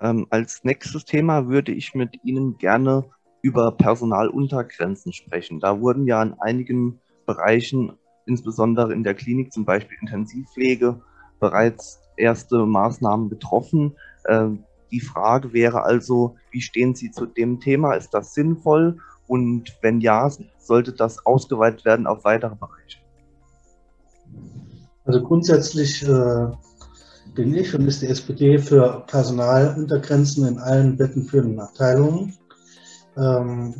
[0.00, 3.04] Ähm, als nächstes Thema würde ich mit Ihnen gerne
[3.42, 5.60] über Personaluntergrenzen sprechen.
[5.60, 11.00] Da wurden ja in einigen Bereichen, insbesondere in der Klinik, zum Beispiel Intensivpflege,
[11.40, 13.96] bereits erste Maßnahmen getroffen.
[14.28, 17.94] Ähm, die Frage wäre also, wie stehen Sie zu dem Thema?
[17.94, 18.98] Ist das sinnvoll?
[19.26, 22.98] Und wenn ja, sollte das ausgeweitet werden auf weitere Bereiche?
[25.04, 26.46] Also grundsätzlich äh,
[27.34, 32.36] bin ich und ist die SPD für Personaluntergrenzen in allen bettenführenden Abteilungen.
[33.16, 33.74] Ähm,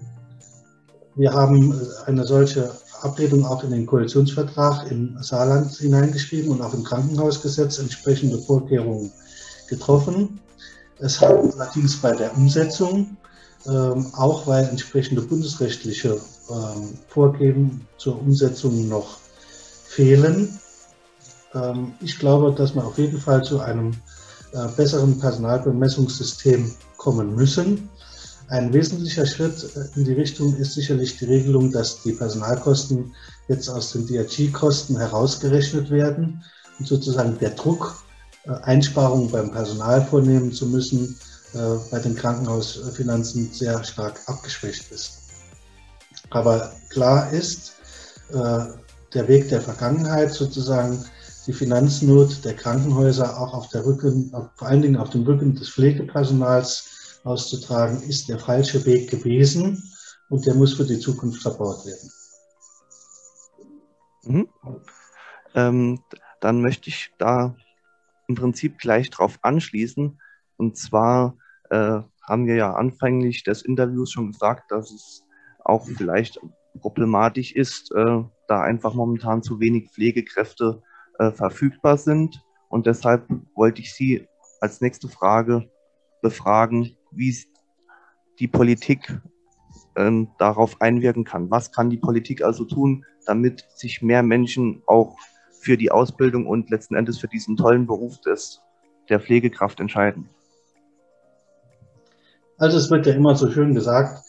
[1.18, 1.74] wir haben
[2.06, 2.70] eine solche
[3.02, 9.12] Ablehnung auch in den Koalitionsvertrag im Saarland hineingeschrieben und auch im Krankenhausgesetz entsprechende Vorkehrungen
[9.68, 10.40] getroffen.
[10.98, 13.16] Es hat allerdings bei der Umsetzung,
[13.66, 19.18] ähm, auch weil entsprechende bundesrechtliche ähm, Vorgeben zur Umsetzung noch
[19.84, 20.58] fehlen.
[21.52, 23.92] Ähm, ich glaube, dass wir auf jeden Fall zu einem
[24.52, 27.88] äh, besseren Personalbemessungssystem kommen müssen.
[28.48, 33.14] Ein wesentlicher Schritt äh, in die Richtung ist sicherlich die Regelung, dass die Personalkosten
[33.48, 36.42] jetzt aus den DRG-Kosten herausgerechnet werden
[36.78, 38.02] und sozusagen der Druck,
[38.44, 41.18] äh, Einsparungen beim Personal vornehmen zu müssen,
[41.52, 41.58] äh,
[41.90, 45.18] bei den Krankenhausfinanzen sehr stark abgeschwächt ist.
[46.30, 47.72] Aber klar ist,
[48.30, 51.02] der Weg der Vergangenheit sozusagen
[51.46, 55.70] die Finanznot der Krankenhäuser auch auf der Rücken, vor allen Dingen auf dem Rücken des
[55.70, 56.97] Pflegepersonals
[57.28, 59.82] auszutragen, ist der falsche Weg gewesen
[60.28, 62.10] und der muss für die Zukunft verbaut werden.
[64.24, 64.48] Mhm.
[65.54, 66.00] Ähm,
[66.40, 67.54] dann möchte ich da
[68.28, 70.20] im Prinzip gleich drauf anschließen.
[70.56, 71.36] Und zwar
[71.70, 75.24] äh, haben wir ja anfänglich des Interviews schon gesagt, dass es
[75.64, 76.38] auch vielleicht
[76.80, 80.82] problematisch ist, äh, da einfach momentan zu wenig Pflegekräfte
[81.18, 82.42] äh, verfügbar sind.
[82.68, 84.28] Und deshalb wollte ich Sie
[84.60, 85.70] als nächste Frage
[86.20, 87.36] befragen, wie
[88.38, 89.20] die Politik
[89.96, 91.50] ähm, darauf einwirken kann.
[91.50, 95.16] Was kann die Politik also tun, damit sich mehr Menschen auch
[95.60, 98.60] für die Ausbildung und letzten Endes für diesen tollen Beruf des,
[99.08, 100.28] der Pflegekraft entscheiden?
[102.58, 104.22] Also es wird ja immer so schön gesagt,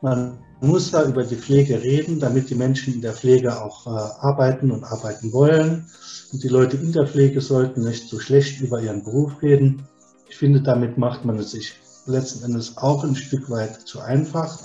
[0.00, 3.90] man muss da über die Pflege reden, damit die Menschen in der Pflege auch äh,
[3.90, 5.86] arbeiten und arbeiten wollen.
[6.32, 9.86] Und die Leute in der Pflege sollten nicht so schlecht über ihren Beruf reden.
[10.28, 11.74] Ich finde, damit macht man es sich
[12.06, 14.58] letzten Endes auch ein Stück weit zu einfach.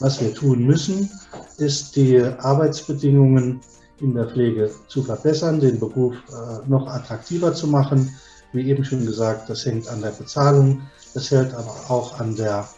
[0.00, 1.10] Was wir tun müssen,
[1.58, 3.60] ist die Arbeitsbedingungen
[4.00, 8.14] in der Pflege zu verbessern, den Beruf äh, noch attraktiver zu machen.
[8.52, 10.82] Wie eben schon gesagt, das hängt an der Bezahlung,
[11.14, 12.68] das hält aber auch an der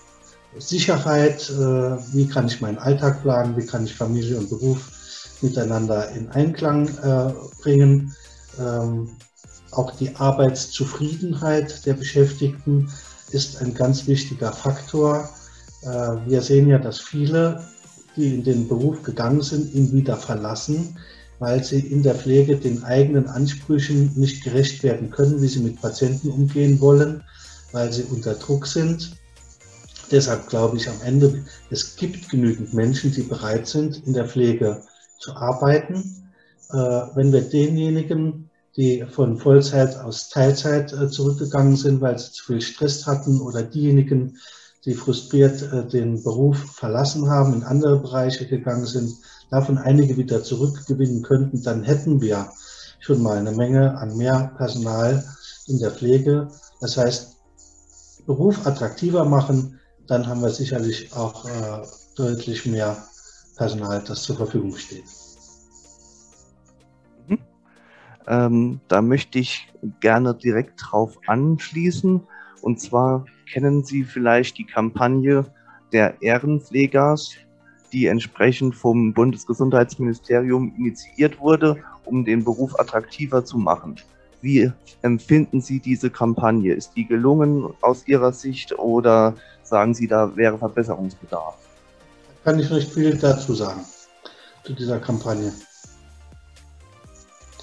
[0.59, 4.91] Sicherheit, äh, wie kann ich meinen Alltag planen, wie kann ich Familie und Beruf
[5.43, 8.15] miteinander in Einklang äh, bringen.
[8.59, 9.11] Ähm,
[9.73, 12.91] auch die Arbeitszufriedenheit der Beschäftigten
[13.31, 15.29] ist ein ganz wichtiger Faktor.
[15.83, 15.89] Äh,
[16.27, 17.65] wir sehen ja, dass viele,
[18.17, 20.97] die in den Beruf gegangen sind, ihn wieder verlassen,
[21.39, 25.81] weil sie in der Pflege den eigenen Ansprüchen nicht gerecht werden können, wie sie mit
[25.81, 27.23] Patienten umgehen wollen,
[27.73, 29.17] weil sie unter Druck sind
[30.11, 34.83] Deshalb glaube ich am Ende, es gibt genügend Menschen, die bereit sind, in der Pflege
[35.19, 36.25] zu arbeiten.
[36.71, 38.46] Äh, wenn wir denjenigen,
[38.77, 43.63] die von Vollzeit aus Teilzeit äh, zurückgegangen sind, weil sie zu viel Stress hatten oder
[43.63, 44.37] diejenigen,
[44.85, 49.13] die frustriert äh, den Beruf verlassen haben, in andere Bereiche gegangen sind,
[49.51, 52.51] davon einige wieder zurückgewinnen könnten, dann hätten wir
[53.01, 55.25] schon mal eine Menge an mehr Personal
[55.67, 56.49] in der Pflege.
[56.81, 57.37] Das heißt,
[58.27, 61.87] Beruf attraktiver machen, dann haben wir sicherlich auch äh,
[62.17, 62.97] deutlich mehr
[63.57, 65.05] Personal, das zur Verfügung steht.
[68.29, 72.21] Ähm, da möchte ich gerne direkt drauf anschließen.
[72.63, 75.45] Und zwar kennen Sie vielleicht die Kampagne
[75.93, 77.35] der Ehrenpflegers,
[77.93, 83.97] die entsprechend vom Bundesgesundheitsministerium initiiert wurde, um den Beruf attraktiver zu machen.
[84.43, 84.71] Wie
[85.03, 86.75] empfinden Sie diese Kampagne?
[86.75, 91.57] Ist die gelungen aus Ihrer Sicht oder sagen Sie, da wäre Verbesserungsbedarf?
[92.45, 93.81] Kann ich nicht viel dazu sagen,
[94.63, 95.53] zu dieser Kampagne.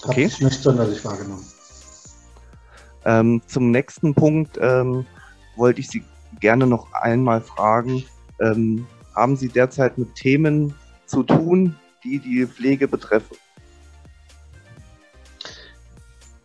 [0.04, 0.12] Okay.
[0.12, 1.46] Habe ich nicht sonderlich wahrgenommen.
[3.06, 5.06] Ähm, zum nächsten Punkt ähm,
[5.56, 6.04] wollte ich Sie
[6.40, 8.04] gerne noch einmal fragen,
[8.40, 8.86] ähm,
[9.16, 10.74] haben Sie derzeit mit Themen
[11.06, 13.38] zu tun, die die Pflege betreffen?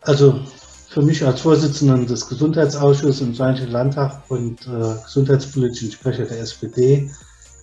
[0.01, 0.39] Also
[0.87, 7.11] für mich als Vorsitzenden des Gesundheitsausschusses im Saarländischen Landtag und äh, gesundheitspolitischen Sprecher der SPD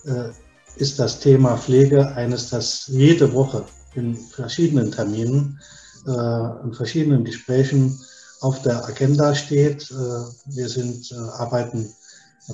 [0.05, 0.29] äh,
[0.75, 5.59] ist das Thema Pflege eines, das jede Woche in verschiedenen Terminen,
[6.07, 7.99] in verschiedenen Gesprächen
[8.41, 9.89] auf der Agenda steht.
[9.91, 11.93] Äh, wir sind, äh, arbeiten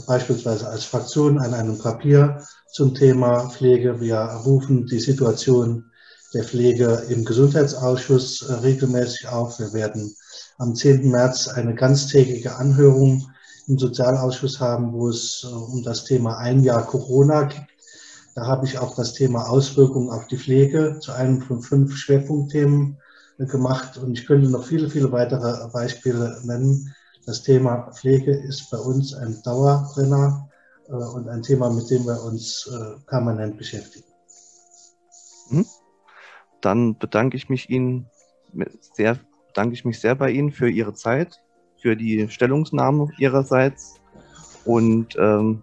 [0.07, 3.99] beispielsweise als Fraktion an einem Papier zum Thema Pflege.
[3.99, 5.85] Wir rufen die Situation
[6.33, 9.59] der Pflege im Gesundheitsausschuss äh, regelmäßig auf.
[9.59, 10.15] Wir werden
[10.57, 11.09] am 10.
[11.09, 13.27] März eine ganztägige Anhörung
[13.67, 17.61] im Sozialausschuss haben, wo es äh, um das Thema ein Jahr Corona geht.
[18.35, 22.97] Da habe ich auch das Thema Auswirkungen auf die Pflege zu einem von fünf Schwerpunktthemen
[22.97, 23.02] äh,
[23.37, 23.97] gemacht.
[23.97, 26.93] Und ich könnte noch viele, viele weitere Beispiele nennen.
[27.25, 30.49] Das Thema Pflege ist bei uns ein Dauerbrenner
[30.87, 32.69] und ein Thema, mit dem wir uns
[33.07, 34.05] permanent beschäftigen.
[35.49, 35.65] Mhm
[36.63, 38.07] dann bedanke ich mich Ihnen
[38.79, 39.17] sehr,
[39.47, 41.41] bedanke ich mich sehr bei Ihnen für Ihre Zeit,
[41.81, 43.99] für die Stellungnahme Ihrerseits
[44.65, 45.61] und ähm,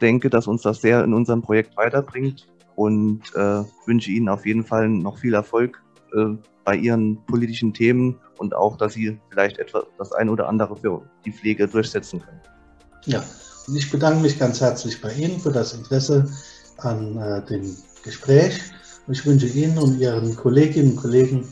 [0.00, 4.64] denke, dass uns das sehr in unserem Projekt weiterbringt und äh, wünsche Ihnen auf jeden
[4.64, 5.81] Fall noch viel Erfolg
[6.14, 10.76] äh, bei Ihren politischen Themen und auch, dass Sie vielleicht etwas das ein oder andere
[10.76, 12.40] für die Pflege durchsetzen können.
[13.06, 13.22] Ja,
[13.66, 16.30] und ich bedanke mich ganz herzlich bei Ihnen für das Interesse
[16.78, 18.60] an äh, dem Gespräch
[19.08, 21.44] ich wünsche Ihnen und Ihren Kolleginnen und Kollegen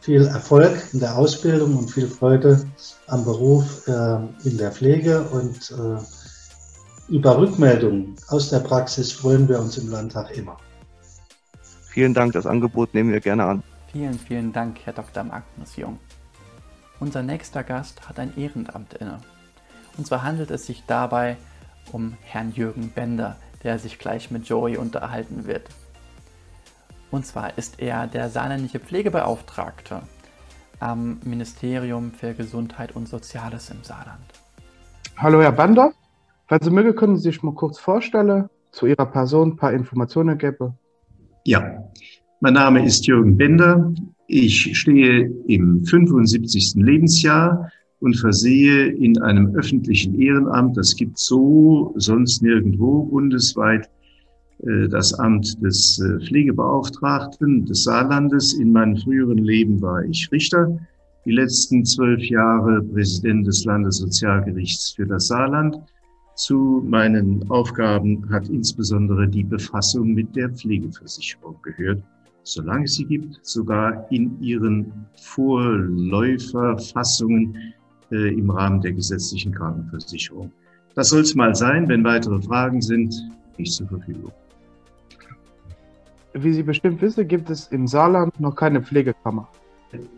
[0.00, 2.62] viel Erfolg in der Ausbildung und viel Freude
[3.06, 9.60] am Beruf äh, in der Pflege und äh, über Rückmeldungen aus der Praxis freuen wir
[9.60, 10.56] uns im Landtag immer.
[11.88, 13.62] Vielen Dank, das Angebot nehmen wir gerne an.
[13.92, 15.24] Vielen, vielen Dank, Herr Dr.
[15.24, 15.98] Magnus Jung.
[17.00, 19.18] Unser nächster Gast hat ein Ehrenamt inne.
[19.98, 21.36] Und zwar handelt es sich dabei
[21.90, 25.68] um Herrn Jürgen Bender, der sich gleich mit Joey unterhalten wird.
[27.10, 30.02] Und zwar ist er der saarländische Pflegebeauftragte
[30.78, 34.22] am Ministerium für Gesundheit und Soziales im Saarland.
[35.16, 35.92] Hallo Herr Bander,
[36.46, 40.38] falls Sie mögen, können Sie sich mal kurz vorstellen, zu Ihrer Person ein paar Informationen
[40.38, 40.78] geben.
[41.44, 41.90] Ja,
[42.40, 43.92] mein Name ist Jürgen Bender.
[44.26, 46.74] Ich stehe im 75.
[46.76, 53.88] Lebensjahr, und versehe in einem öffentlichen Ehrenamt, das gibt so sonst nirgendwo bundesweit,
[54.60, 58.54] äh, das Amt des äh, Pflegebeauftragten des Saarlandes.
[58.54, 60.78] In meinem früheren Leben war ich Richter,
[61.26, 65.78] die letzten zwölf Jahre Präsident des Landessozialgerichts für das Saarland.
[66.36, 72.02] Zu meinen Aufgaben hat insbesondere die Befassung mit der Pflegeversicherung gehört,
[72.52, 77.74] solange es sie gibt, sogar in ihren Vorläuferfassungen
[78.10, 80.50] äh, im Rahmen der gesetzlichen Krankenversicherung.
[80.94, 81.86] Das soll es mal sein.
[81.88, 83.14] Wenn weitere Fragen sind,
[83.56, 84.32] ich zur Verfügung.
[86.34, 89.48] Wie Sie bestimmt wissen, gibt es im Saarland noch keine Pflegekammer.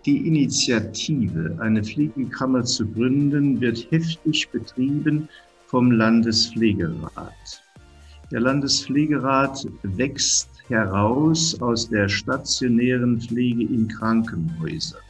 [0.04, 5.28] Die Initiative, eine Pflegekammer zu gründen, wird heftig betrieben
[5.66, 7.62] vom Landespflegerat.
[8.30, 15.02] Der Landespflegerat wächst heraus aus der stationären Pflege in Krankenhäusern.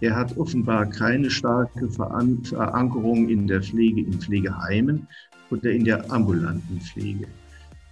[0.00, 5.08] Er hat offenbar keine starke Verankerung in der Pflege in Pflegeheimen
[5.50, 7.26] oder in der ambulanten Pflege.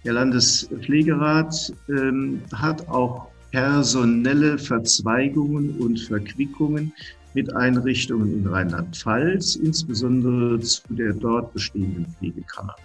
[0.05, 6.93] Der Landespflegerat ähm, hat auch personelle Verzweigungen und Verquickungen
[7.33, 12.75] mit Einrichtungen in Rheinland-Pfalz, insbesondere zu der dort bestehenden Pflegekammer.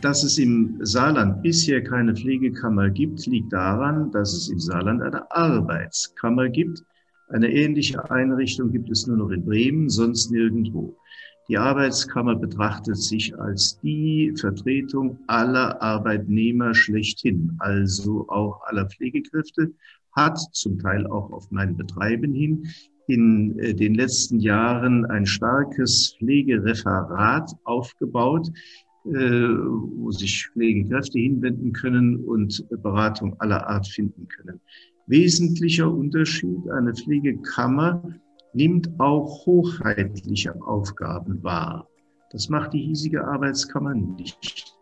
[0.00, 5.30] Dass es im Saarland bisher keine Pflegekammer gibt, liegt daran, dass es im Saarland eine
[5.30, 6.82] Arbeitskammer gibt.
[7.28, 10.96] Eine ähnliche Einrichtung gibt es nur noch in Bremen, sonst nirgendwo.
[11.48, 19.72] Die Arbeitskammer betrachtet sich als die Vertretung aller Arbeitnehmer schlechthin, also auch aller Pflegekräfte,
[20.12, 22.66] hat zum Teil auch auf mein Betreiben hin
[23.06, 28.48] in äh, den letzten Jahren ein starkes Pflegereferat aufgebaut,
[29.04, 34.60] wo sich Pflegekräfte hinwenden können und Beratung aller Art finden können.
[35.06, 38.02] Wesentlicher Unterschied, eine Pflegekammer
[38.54, 41.86] nimmt auch hoheitliche Aufgaben wahr.
[42.30, 44.74] Das macht die hiesige Arbeitskammer nicht.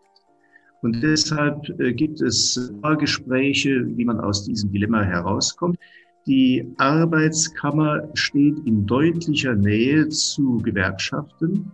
[0.81, 5.77] Und deshalb äh, gibt es Gespräche, wie man aus diesem Dilemma herauskommt.
[6.25, 11.71] Die Arbeitskammer steht in deutlicher Nähe zu Gewerkschaften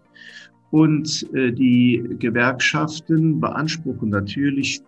[0.71, 4.81] und äh, die Gewerkschaften beanspruchen natürlich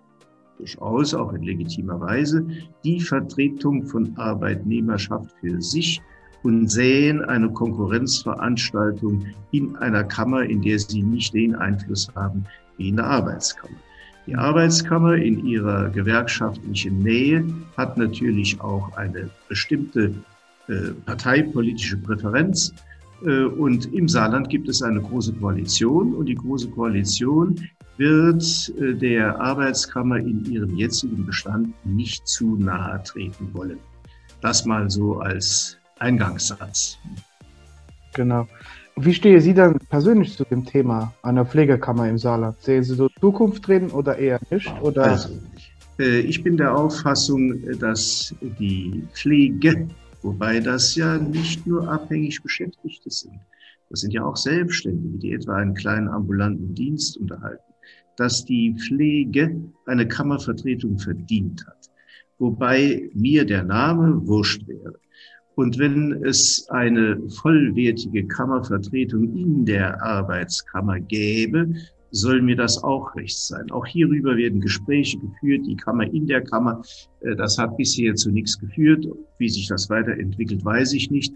[0.57, 2.45] durchaus auch in legitimer Weise
[2.83, 6.01] die Vertretung von Arbeitnehmerschaft für sich
[6.43, 12.45] und sähen eine Konkurrenzveranstaltung in einer Kammer, in der sie nicht den Einfluss haben
[12.77, 13.77] wie in der Arbeitskammer.
[14.27, 17.43] Die Arbeitskammer in ihrer gewerkschaftlichen Nähe
[17.75, 20.13] hat natürlich auch eine bestimmte
[20.67, 22.73] äh, parteipolitische Präferenz.
[23.25, 27.55] Äh, und im Saarland gibt es eine große Koalition und die große Koalition
[27.97, 33.79] wird äh, der Arbeitskammer in ihrem jetzigen Bestand nicht zu nahe treten wollen.
[34.41, 36.97] Das mal so als Eingangssatz.
[38.13, 38.47] Genau.
[38.97, 42.59] Wie stehen Sie dann persönlich zu dem Thema einer Pflegekammer im Saarland?
[42.61, 44.71] Sehen Sie so Zukunft drin oder eher nicht?
[44.81, 45.03] Oder?
[45.03, 45.29] Also,
[45.99, 49.87] äh, ich bin der Auffassung, dass die Pflege,
[50.21, 53.39] wobei das ja nicht nur abhängig Beschäftigte sind,
[53.89, 57.73] das sind ja auch Selbstständige, die etwa einen kleinen ambulanten Dienst unterhalten,
[58.15, 61.89] dass die Pflege eine Kammervertretung verdient hat.
[62.39, 64.95] Wobei mir der Name wurscht wäre.
[65.55, 71.73] Und wenn es eine vollwertige Kammervertretung in der Arbeitskammer gäbe,
[72.11, 73.71] soll mir das auch recht sein.
[73.71, 76.81] Auch hierüber werden Gespräche geführt, die Kammer in der Kammer.
[77.21, 79.05] Äh, das hat bisher zu nichts geführt.
[79.37, 81.33] Wie sich das weiterentwickelt, weiß ich nicht.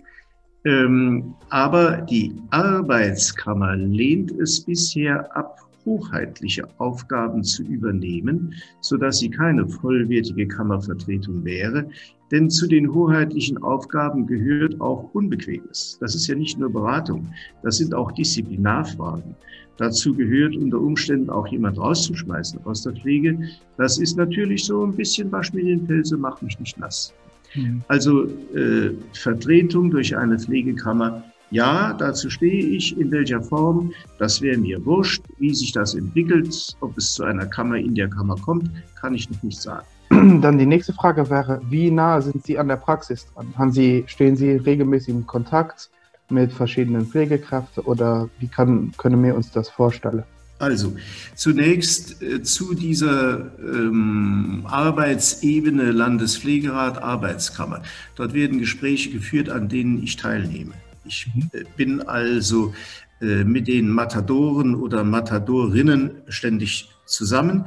[0.66, 9.30] Ähm, aber die Arbeitskammer lehnt es bisher ab, hoheitliche Aufgaben zu übernehmen, so dass sie
[9.30, 11.88] keine vollwertige Kammervertretung wäre.
[12.32, 15.98] Denn zu den hoheitlichen Aufgaben gehört auch Unbequemes.
[16.02, 17.28] Das ist ja nicht nur Beratung,
[17.62, 19.36] das sind auch Disziplinarfragen.
[19.78, 23.38] Dazu gehört unter Umständen auch jemand rauszuschmeißen aus der Pflege.
[23.78, 27.14] Das ist natürlich so ein bisschen Wasch mir den Pilze, mach mich nicht nass.
[27.56, 27.82] Mhm.
[27.88, 32.98] Also äh, Vertretung durch eine Pflegekammer ja, dazu stehe ich.
[32.98, 35.24] In welcher Form, das wäre mir wurscht.
[35.38, 39.30] Wie sich das entwickelt, ob es zu einer Kammer in der Kammer kommt, kann ich
[39.30, 39.86] noch nicht sagen.
[40.42, 43.48] Dann die nächste Frage wäre, wie nah sind Sie an der Praxis dran?
[43.58, 45.90] Haben Sie, stehen Sie regelmäßig in Kontakt
[46.30, 50.24] mit verschiedenen Pflegekräften oder wie kann, können wir uns das vorstellen?
[50.58, 50.96] Also,
[51.36, 57.84] zunächst äh, zu dieser ähm, Arbeitsebene Landespflegerat, Arbeitskammer.
[58.16, 60.74] Dort werden Gespräche geführt, an denen ich teilnehme.
[61.04, 61.50] Ich mhm.
[61.52, 62.74] äh, bin also
[63.20, 67.66] äh, mit den Matadoren oder Matadorinnen ständig zusammen,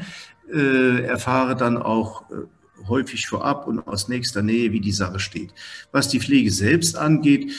[0.50, 2.24] äh, erfahre dann auch
[2.88, 5.52] häufig vorab und aus nächster Nähe, wie die Sache steht.
[5.92, 7.52] Was die Pflege selbst angeht,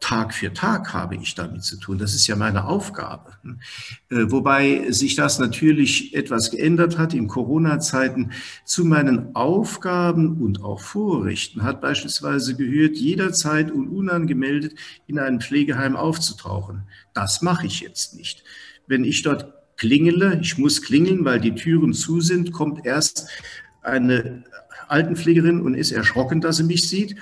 [0.00, 1.98] Tag für Tag habe ich damit zu tun.
[1.98, 3.32] Das ist ja meine Aufgabe.
[4.10, 8.32] Äh, wobei sich das natürlich etwas geändert hat in Corona-Zeiten.
[8.64, 14.74] Zu meinen Aufgaben und auch Vorrechten hat beispielsweise gehört, jederzeit und unangemeldet
[15.06, 16.82] in einem Pflegeheim aufzutauchen.
[17.12, 18.42] Das mache ich jetzt nicht.
[18.86, 23.28] Wenn ich dort klingele, ich muss klingeln, weil die Türen zu sind, kommt erst
[23.82, 24.44] eine
[24.88, 27.16] Altenpflegerin und ist erschrocken, dass sie mich sieht.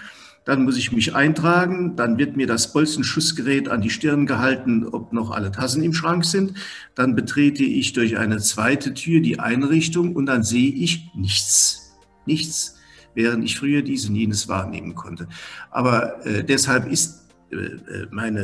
[0.49, 5.13] Dann muss ich mich eintragen, dann wird mir das Bolzenschussgerät an die Stirn gehalten, ob
[5.13, 6.55] noch alle Tassen im Schrank sind.
[6.95, 11.99] Dann betrete ich durch eine zweite Tür die Einrichtung und dann sehe ich nichts.
[12.25, 12.77] Nichts,
[13.15, 15.29] während ich früher dies und jenes wahrnehmen konnte.
[15.71, 18.41] Aber äh, deshalb ist äh, äh meine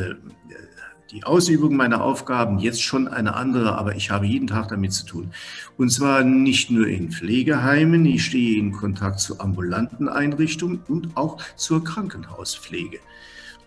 [0.50, 0.73] äh,
[1.14, 5.06] die Ausübung meiner Aufgaben jetzt schon eine andere, aber ich habe jeden Tag damit zu
[5.06, 5.30] tun.
[5.78, 11.40] Und zwar nicht nur in Pflegeheimen, ich stehe in Kontakt zu ambulanten Einrichtungen und auch
[11.54, 12.98] zur Krankenhauspflege.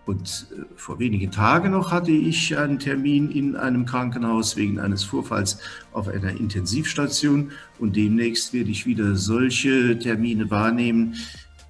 [0.05, 5.05] Und äh, vor wenigen Tagen noch hatte ich einen Termin in einem Krankenhaus wegen eines
[5.05, 5.59] Vorfalls
[5.93, 11.15] auf einer Intensivstation und demnächst werde ich wieder solche Termine wahrnehmen.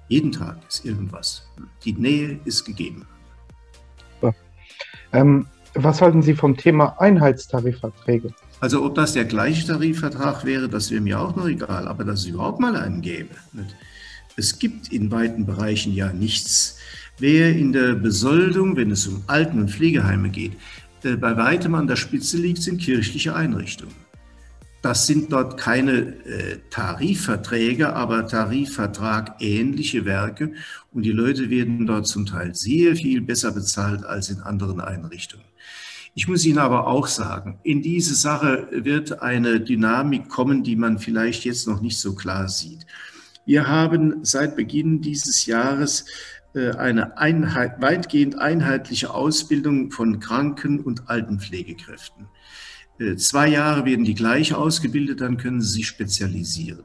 [0.08, 1.48] Jeden Tag ist irgendwas.
[1.84, 3.06] Die Nähe ist gegeben.
[5.12, 5.46] Ähm,
[5.84, 8.32] was halten Sie vom Thema Einheitstarifverträge?
[8.60, 12.20] Also ob das der gleiche Tarifvertrag wäre, das wäre mir auch noch egal, aber dass
[12.20, 13.34] es überhaupt mal einen gäbe.
[14.36, 16.78] Es gibt in weiten Bereichen ja nichts.
[17.18, 20.52] Wer in der Besoldung, wenn es um Alten- und Pflegeheime geht,
[21.04, 23.94] äh, bei weitem an der Spitze liegt, sind kirchliche Einrichtungen.
[24.82, 30.52] Das sind dort keine äh, Tarifverträge, aber Tarifvertrag ähnliche Werke
[30.92, 35.44] und die Leute werden dort zum Teil sehr viel besser bezahlt als in anderen Einrichtungen.
[36.18, 40.98] Ich muss Ihnen aber auch sagen, in diese Sache wird eine Dynamik kommen, die man
[40.98, 42.86] vielleicht jetzt noch nicht so klar sieht.
[43.46, 46.06] Wir haben seit Beginn dieses Jahres
[46.56, 52.26] äh, eine Einheit, weitgehend einheitliche Ausbildung von Kranken- und Altenpflegekräften.
[52.98, 56.82] Äh, zwei Jahre werden die gleich ausgebildet, dann können sie sich spezialisieren.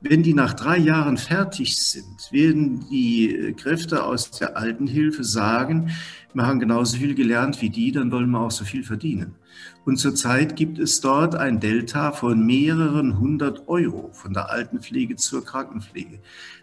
[0.00, 5.92] Wenn die nach drei Jahren fertig sind, werden die äh, Kräfte aus der Altenhilfe sagen,
[6.34, 9.36] wir haben genauso viel gelernt wie die, dann wollen wir auch so viel verdienen.
[9.84, 15.44] Und zurzeit gibt es dort ein Delta von mehreren hundert Euro von der Altenpflege zur
[15.44, 16.18] Krankenpflege.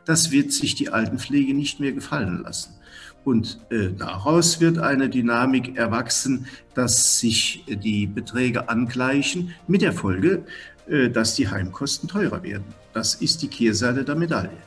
[0.06, 2.74] Das wird sich die Altenpflege nicht mehr gefallen lassen.
[3.24, 10.44] Und äh, daraus wird eine Dynamik erwachsen, dass sich die Beträge angleichen, mit der Folge,
[10.88, 12.66] äh, dass die Heimkosten teurer werden.
[12.94, 14.58] Das ist die Kehrseite der Medaille.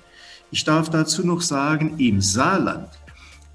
[0.53, 2.89] Ich darf dazu noch sagen, im Saarland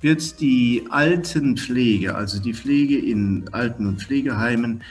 [0.02, 4.82] wird die Altenpflege, also die Pflege in Alten- und Pflegeheimen,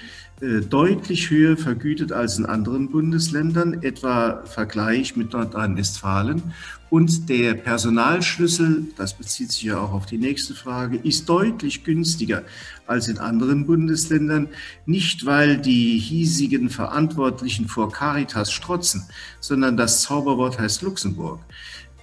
[0.41, 6.43] äh, deutlich höher vergütet als in anderen Bundesländern, etwa Vergleich mit Nordrhein-Westfalen.
[6.91, 12.45] Und der Personalschlüssel, das bezieht sich ja auch auf die nächste Frage, ist deutlich günstiger
[12.87, 14.49] als in anderen Bundesländern.
[14.87, 19.03] Nicht, weil die hiesigen Verantwortlichen vor Caritas strotzen,
[19.41, 21.41] sondern das Zauberwort heißt Luxemburg.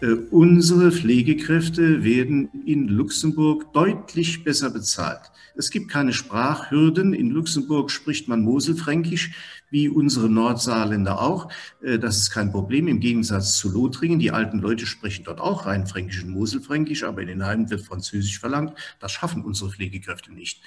[0.01, 5.31] Äh, unsere Pflegekräfte werden in Luxemburg deutlich besser bezahlt.
[5.55, 7.13] Es gibt keine Sprachhürden.
[7.13, 9.31] In Luxemburg spricht man Moselfränkisch,
[9.69, 11.49] wie unsere Nordsaarländer auch.
[11.81, 14.19] Äh, das ist kein Problem im Gegensatz zu Lothringen.
[14.19, 17.81] Die alten Leute sprechen dort auch rein Fränkisch und Moselfränkisch, aber in den Heimen wird
[17.81, 18.73] Französisch verlangt.
[18.99, 20.61] Das schaffen unsere Pflegekräfte nicht.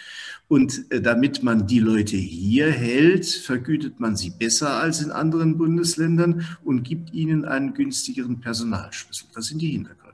[0.49, 5.59] Und äh, damit man die Leute hier hält, vergütet man sie besser als in anderen
[5.59, 9.29] Bundesländern und gibt ihnen einen günstigeren Personalschlüssel.
[9.35, 10.09] Das sind die Hintergründe.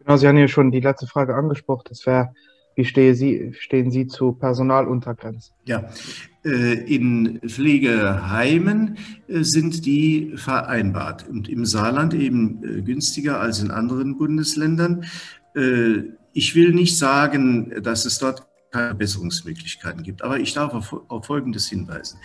[0.00, 1.84] Genau, Sie haben ja schon die letzte Frage angesprochen.
[1.88, 2.32] Das wäre
[2.80, 5.54] wie stehen Sie, zu Personaluntergrenzen?
[5.64, 5.90] Ja,
[6.42, 8.96] in Pflegeheimen
[9.28, 15.04] äh, sind die vereinbart und im Saarland eben äh, günstiger als in anderen Bundesländern.
[16.32, 20.22] Ich will nicht sagen, dass es dort keine Verbesserungsmöglichkeiten gibt.
[20.22, 22.18] Aber ich darf auf, auf, Folgendes hinweisen.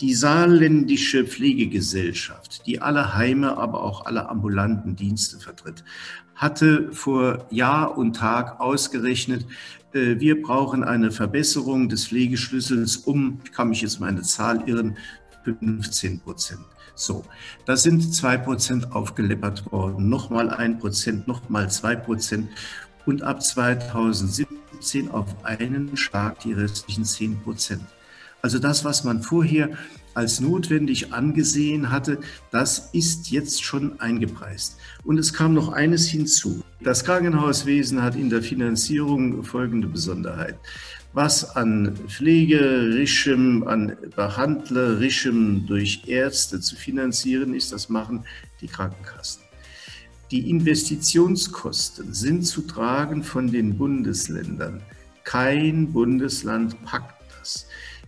[0.00, 5.84] Die saarländische Pflegegesellschaft, die alle Heime, aber auch alle ambulanten Dienste vertritt,
[6.34, 9.46] hatte vor Jahr und Tag ausgerechnet,
[9.92, 14.96] äh, wir brauchen eine Verbesserung des Pflegeschlüssels um, ich kann mich jetzt meine Zahl irren,
[15.44, 16.60] 15 Prozent.
[16.94, 17.24] So,
[17.64, 22.50] da sind zwei Prozent aufgeleppert worden, nochmal ein Prozent, nochmal zwei Prozent
[23.06, 27.82] und ab 2017 auf einen Schlag die restlichen 10 Prozent.
[28.42, 29.70] Also das, was man vorher
[30.14, 32.18] als notwendig angesehen hatte,
[32.50, 34.76] das ist jetzt schon eingepreist.
[35.04, 36.62] Und es kam noch eines hinzu.
[36.80, 40.58] Das Krankenhauswesen hat in der Finanzierung folgende Besonderheit.
[41.14, 48.24] Was an pflegerischem, an behandlerischem durch Ärzte zu finanzieren ist, das machen
[48.60, 49.41] die Krankenkassen.
[50.32, 54.80] Die Investitionskosten sind zu tragen von den Bundesländern.
[55.24, 57.21] Kein Bundesland packt.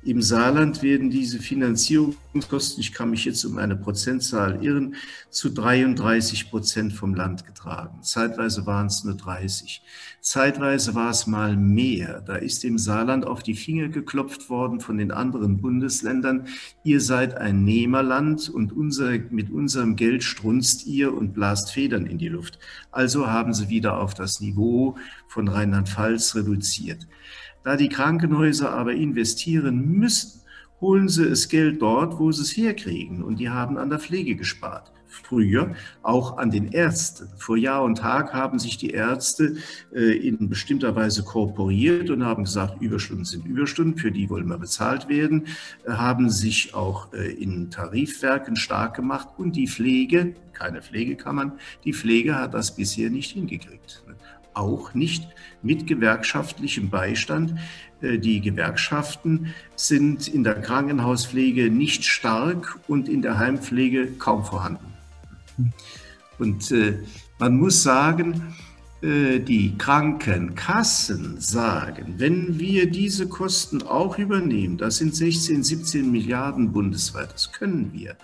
[0.04, 4.96] Im Saarland werden diese Finanzierungskosten, ich kann mich jetzt um eine Prozentzahl irren,
[5.30, 8.02] zu 33 Prozent vom Land getragen.
[8.02, 9.82] Zeitweise waren es nur 30.
[10.20, 12.20] Zeitweise war es mal mehr.
[12.20, 16.48] Da ist dem Saarland auf die Finger geklopft worden von den anderen Bundesländern.
[16.82, 22.18] Ihr seid ein Nehmerland und unser, mit unserem Geld strunzt ihr und blast Federn in
[22.18, 22.58] die Luft.
[22.90, 24.96] Also haben sie wieder auf das Niveau
[25.28, 27.06] von Rheinland-Pfalz reduziert.
[27.64, 30.42] Da die Krankenhäuser aber investieren müssen,
[30.80, 33.22] holen sie das Geld dort, wo sie es herkriegen.
[33.22, 34.92] Und die haben an der Pflege gespart.
[35.06, 37.28] Früher auch an den Ärzten.
[37.38, 39.56] Vor Jahr und Tag haben sich die Ärzte
[39.94, 44.58] äh, in bestimmter Weise korporiert und haben gesagt, Überstunden sind Überstunden, für die wollen wir
[44.58, 45.46] bezahlt werden,
[45.86, 51.52] äh, haben sich auch äh, in Tarifwerken stark gemacht und die Pflege, keine Pflegekammern,
[51.84, 54.02] die Pflege hat das bisher nicht hingekriegt
[54.54, 55.28] auch nicht
[55.62, 57.54] mit gewerkschaftlichem Beistand.
[58.00, 64.92] Äh, die Gewerkschaften sind in der Krankenhauspflege nicht stark und in der Heimpflege kaum vorhanden.
[66.38, 66.98] Und äh,
[67.38, 68.54] man muss sagen,
[69.04, 76.72] äh, die Krankenkassen sagen, wenn wir diese Kosten auch übernehmen, das sind 16, 17 Milliarden
[76.72, 78.16] bundesweit, das können wir,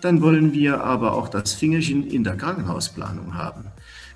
[0.00, 3.64] dann wollen wir aber auch das Fingerchen in der Krankenhausplanung haben.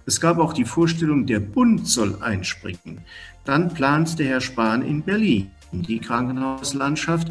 [0.06, 3.00] Es gab auch die Vorstellung, der Bund soll einspringen.
[3.44, 5.50] Dann plant der Herr Spahn in Berlin
[5.82, 7.30] die Krankenhauslandschaft.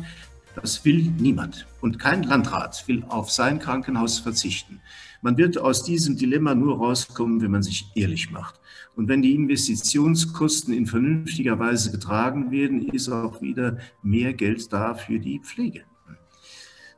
[0.56, 1.66] Das will niemand.
[1.82, 4.82] Und kein Landrat will auf sein Krankenhaus verzichten.
[5.22, 8.60] Man wird aus diesem Dilemma nur rauskommen, wenn man sich ehrlich macht.
[8.96, 14.94] Und wenn die Investitionskosten in vernünftiger Weise getragen werden, ist auch wieder mehr Geld da
[14.94, 15.84] für die Pflege.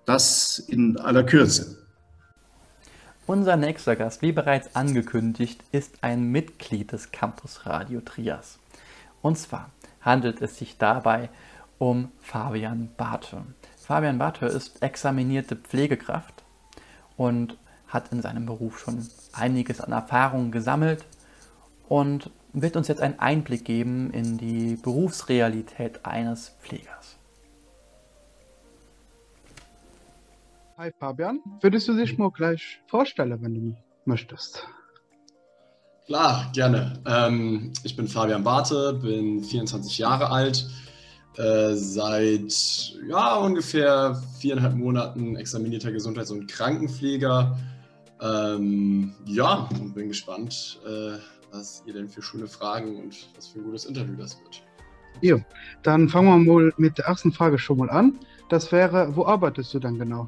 [0.05, 1.84] Das in aller Kürze.
[3.27, 8.59] Unser nächster Gast, wie bereits angekündigt, ist ein Mitglied des Campus Radio Trias.
[9.23, 11.29] Und zwar handelt es sich dabei
[11.79, 13.41] um Fabian Barthe.
[13.77, 16.43] Fabian Barthe ist examinierte Pflegekraft
[17.17, 17.57] und
[17.87, 19.03] hat in seinem Beruf schon
[19.33, 21.03] einiges an Erfahrung gesammelt
[21.89, 26.94] und wird uns jetzt einen Einblick geben in die Berufsrealität eines Pflegers.
[30.77, 34.67] Hi Fabian, würdest du dich mal gleich vorstellen, wenn du möchtest?
[36.05, 37.01] Klar, gerne.
[37.07, 40.69] Ähm, ich bin Fabian Barthe, bin 24 Jahre alt,
[41.37, 47.57] äh, seit ja, ungefähr viereinhalb Monaten examinierter Gesundheits- und Krankenpfleger.
[48.21, 51.19] Ähm, ja, und bin gespannt, äh,
[51.51, 54.61] was ihr denn für schöne Fragen und was für ein gutes Interview das wird.
[55.21, 55.39] Jo,
[55.83, 58.19] dann fangen wir mal mit der ersten Frage schon mal an.
[58.49, 60.27] Das wäre, wo arbeitest du dann genau?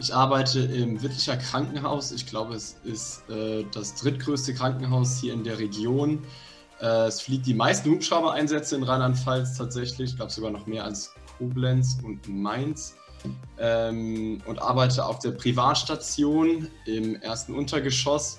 [0.00, 2.12] Ich arbeite im Wittlicher Krankenhaus.
[2.12, 6.24] Ich glaube, es ist äh, das drittgrößte Krankenhaus hier in der Region.
[6.80, 10.10] Äh, es fliegt die meisten Hubschrauber-Einsätze in Rheinland-Pfalz tatsächlich.
[10.10, 12.94] Ich glaube sogar noch mehr als Koblenz und Mainz.
[13.58, 18.38] Ähm, und arbeite auf der Privatstation im ersten Untergeschoss.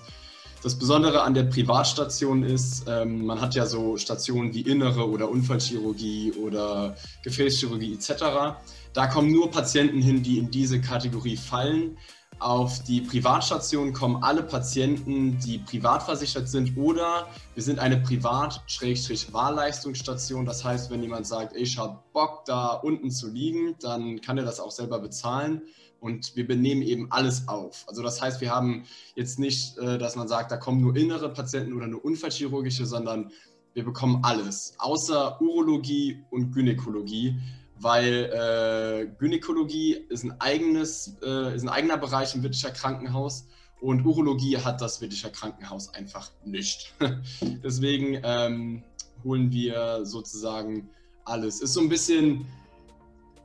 [0.64, 5.30] Das Besondere an der Privatstation ist, ähm, man hat ja so Stationen wie Innere oder
[5.30, 8.56] Unfallchirurgie oder Gefäßchirurgie etc.
[8.94, 12.00] Da kommen nur Patienten hin, die in diese Kategorie fallen.
[12.40, 20.46] Auf die Privatstation kommen alle Patienten, die privat versichert sind oder wir sind eine Privat-Wahlleistungsstation.
[20.46, 24.46] Das heißt, wenn jemand sagt, ich habe Bock da unten zu liegen, dann kann er
[24.46, 25.64] das auch selber bezahlen
[26.00, 27.84] und wir benehmen eben alles auf.
[27.88, 28.86] Also das heißt, wir haben
[29.16, 33.32] jetzt nicht, äh, dass man sagt, da kommen nur innere Patienten oder nur unfallchirurgische, sondern
[33.74, 37.38] wir bekommen alles, außer Urologie und Gynäkologie
[37.82, 43.48] weil äh, Gynäkologie ist ein, eigenes, äh, ist ein eigener Bereich im Wittischer Krankenhaus
[43.82, 46.94] und Urologie hat das Wittischer Krankenhaus einfach nicht.
[47.64, 48.84] Deswegen ähm,
[49.24, 50.90] holen wir sozusagen
[51.24, 51.62] alles.
[51.62, 52.46] Ist so ein bisschen,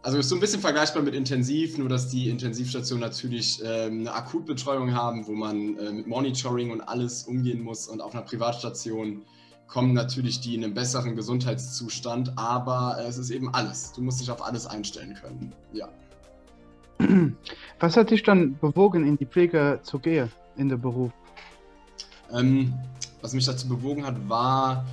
[0.03, 4.15] also ist so ein bisschen vergleichbar mit Intensiv, nur dass die Intensivstationen natürlich ähm, eine
[4.15, 9.23] Akutbetreuung haben, wo man äh, mit Monitoring und alles umgehen muss und auf einer Privatstation
[9.67, 13.93] kommen natürlich die in einem besseren Gesundheitszustand, aber es ist eben alles.
[13.93, 15.53] Du musst dich auf alles einstellen können.
[15.73, 15.89] Ja.
[17.81, 21.13] Was hat dich dann bewogen, in die Pflege zu gehen, in den Beruf?
[22.33, 22.73] Ähm,
[23.21, 24.85] was mich dazu bewogen hat, war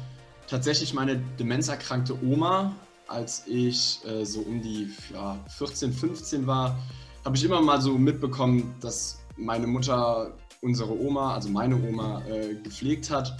[0.47, 2.73] tatsächlich meine demenzerkrankte Oma.
[3.07, 6.77] Als ich äh, so um die ja, 14, 15 war,
[7.25, 12.55] habe ich immer mal so mitbekommen, dass meine Mutter unsere Oma, also meine Oma, äh,
[12.55, 13.35] gepflegt hat.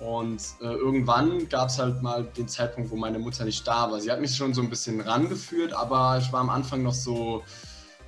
[0.00, 4.00] Und äh, irgendwann gab es halt mal den Zeitpunkt, wo meine Mutter nicht da war.
[4.00, 7.42] Sie hat mich schon so ein bisschen rangeführt, aber ich war am Anfang noch so,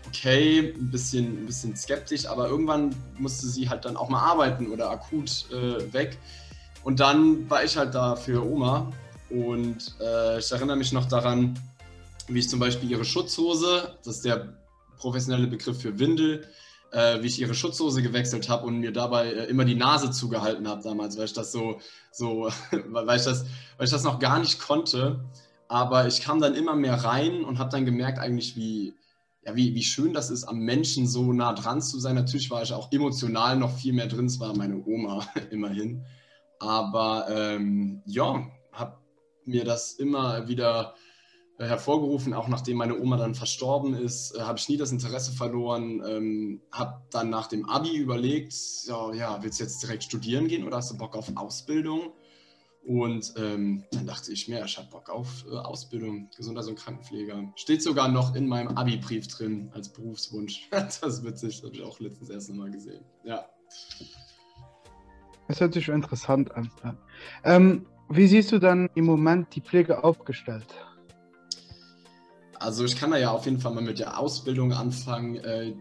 [0.07, 4.70] okay, ein bisschen, ein bisschen skeptisch, aber irgendwann musste sie halt dann auch mal arbeiten
[4.70, 6.18] oder akut äh, weg.
[6.82, 8.90] Und dann war ich halt da für Oma
[9.30, 11.59] Und äh, ich erinnere mich noch daran,
[12.28, 14.55] wie ich zum Beispiel ihre Schutzhose, das ist der
[14.97, 16.47] professionelle Begriff für Windel,
[16.93, 20.68] äh, wie ich ihre Schutzhose gewechselt habe und mir dabei äh, immer die Nase zugehalten
[20.68, 21.80] habe damals, weil ich das so,
[22.11, 22.51] so
[22.88, 25.24] weil, ich das, weil ich das noch gar nicht konnte.
[25.68, 28.95] Aber ich kam dann immer mehr rein und habe dann gemerkt eigentlich, wie,
[29.45, 32.14] ja, wie, wie schön das ist, am Menschen so nah dran zu sein.
[32.14, 36.05] Natürlich war ich auch emotional noch viel mehr drin, es war meine Oma immerhin.
[36.59, 38.99] Aber ähm, ja, habe
[39.47, 40.95] mir das immer wieder
[41.59, 46.03] hervorgerufen, auch nachdem meine Oma dann verstorben ist, äh, habe ich nie das Interesse verloren,
[46.07, 48.55] ähm, habe dann nach dem Abi überlegt,
[48.86, 52.12] ja, ja, willst du jetzt direkt studieren gehen oder hast du Bock auf Ausbildung?
[52.84, 57.53] Und ähm, dann dachte ich mir, ich habe Bock auf äh, Ausbildung, Gesundheits- und Krankenpfleger.
[57.55, 60.68] Steht sogar noch in meinem Abi-Brief drin als Berufswunsch.
[60.70, 63.05] das ist witzig, habe ich auch letztens erst mal gesehen.
[63.22, 63.46] Ja.
[65.46, 66.70] Das hört sich interessant an.
[67.44, 70.66] Ähm, wie siehst du dann im Moment die Pflege aufgestellt?
[72.63, 75.37] Also ich kann da ja auf jeden Fall mal mit der Ausbildung anfangen.
[75.37, 75.75] Äh,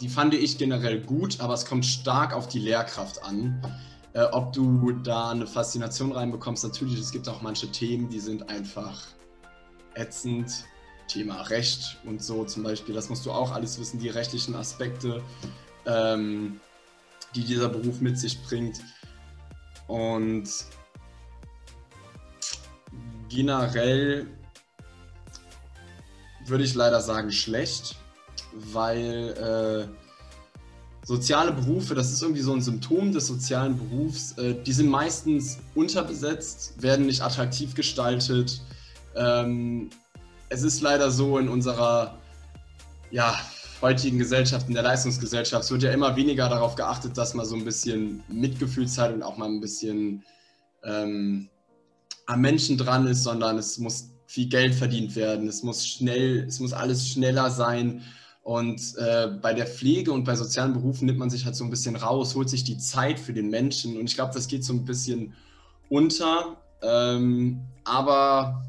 [0.00, 3.62] die fand ich generell gut, aber es kommt stark auf die Lehrkraft an
[4.16, 8.48] äh, ob du da eine Faszination reinbekommst, natürlich, es gibt auch manche Themen, die sind
[8.48, 9.02] einfach
[9.94, 10.64] ätzend.
[11.06, 15.22] Thema Recht und so zum Beispiel, das musst du auch alles wissen, die rechtlichen Aspekte,
[15.86, 16.60] ähm,
[17.36, 18.80] die dieser Beruf mit sich bringt.
[19.86, 20.48] Und
[23.28, 24.26] generell
[26.48, 27.96] würde ich leider sagen schlecht,
[28.52, 34.72] weil äh, soziale Berufe, das ist irgendwie so ein Symptom des sozialen Berufs, äh, die
[34.72, 38.60] sind meistens unterbesetzt, werden nicht attraktiv gestaltet.
[39.14, 39.90] Ähm,
[40.48, 42.18] es ist leider so in unserer
[43.10, 43.38] ja,
[43.82, 47.54] heutigen Gesellschaft, in der Leistungsgesellschaft, es wird ja immer weniger darauf geachtet, dass man so
[47.54, 50.24] ein bisschen Mitgefühl zeigt und auch mal ein bisschen
[50.82, 51.48] ähm,
[52.26, 56.60] am Menschen dran ist, sondern es muss viel Geld verdient werden, es muss schnell, es
[56.60, 58.02] muss alles schneller sein.
[58.42, 61.70] Und äh, bei der Pflege und bei sozialen Berufen nimmt man sich halt so ein
[61.70, 63.96] bisschen raus, holt sich die Zeit für den Menschen.
[63.96, 65.34] Und ich glaube, das geht so ein bisschen
[65.88, 66.56] unter.
[66.80, 68.62] Ähm, aber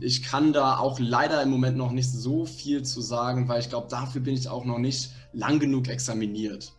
[0.00, 3.68] ich kann da auch leider im Moment noch nicht so viel zu sagen, weil ich
[3.68, 6.72] glaube, dafür bin ich auch noch nicht lang genug examiniert.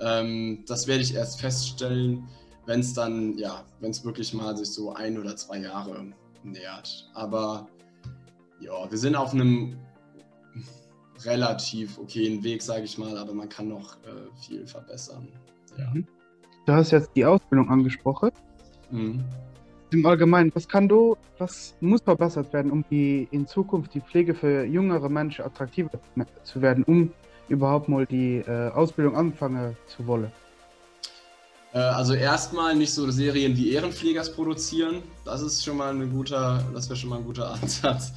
[0.00, 2.28] Ähm, das werde ich erst feststellen,
[2.66, 6.04] wenn es dann, ja, wenn es wirklich mal sich so ein oder zwei Jahre
[6.42, 7.08] nähert.
[7.14, 7.68] Aber
[8.60, 9.76] ja, wir sind auf einem
[11.24, 15.28] relativ okayen Weg, sage ich mal, aber man kann noch äh, viel verbessern.
[15.78, 15.90] Ja.
[15.94, 16.06] Mhm.
[16.66, 18.30] Du hast jetzt die Ausbildung angesprochen.
[18.90, 19.24] Mhm.
[19.92, 24.34] Im Allgemeinen, was kann du, was muss verbessert werden, um die in Zukunft die Pflege
[24.34, 26.00] für jüngere Menschen attraktiver
[26.42, 27.12] zu werden, um
[27.48, 30.32] überhaupt mal die äh, Ausbildung anfangen zu wollen?
[31.76, 35.02] Äh, also erstmal nicht so Serien wie Ehrenpflegers produzieren.
[35.26, 38.12] Das ist schon mal ein guter, das wäre schon mal ein guter Ansatz.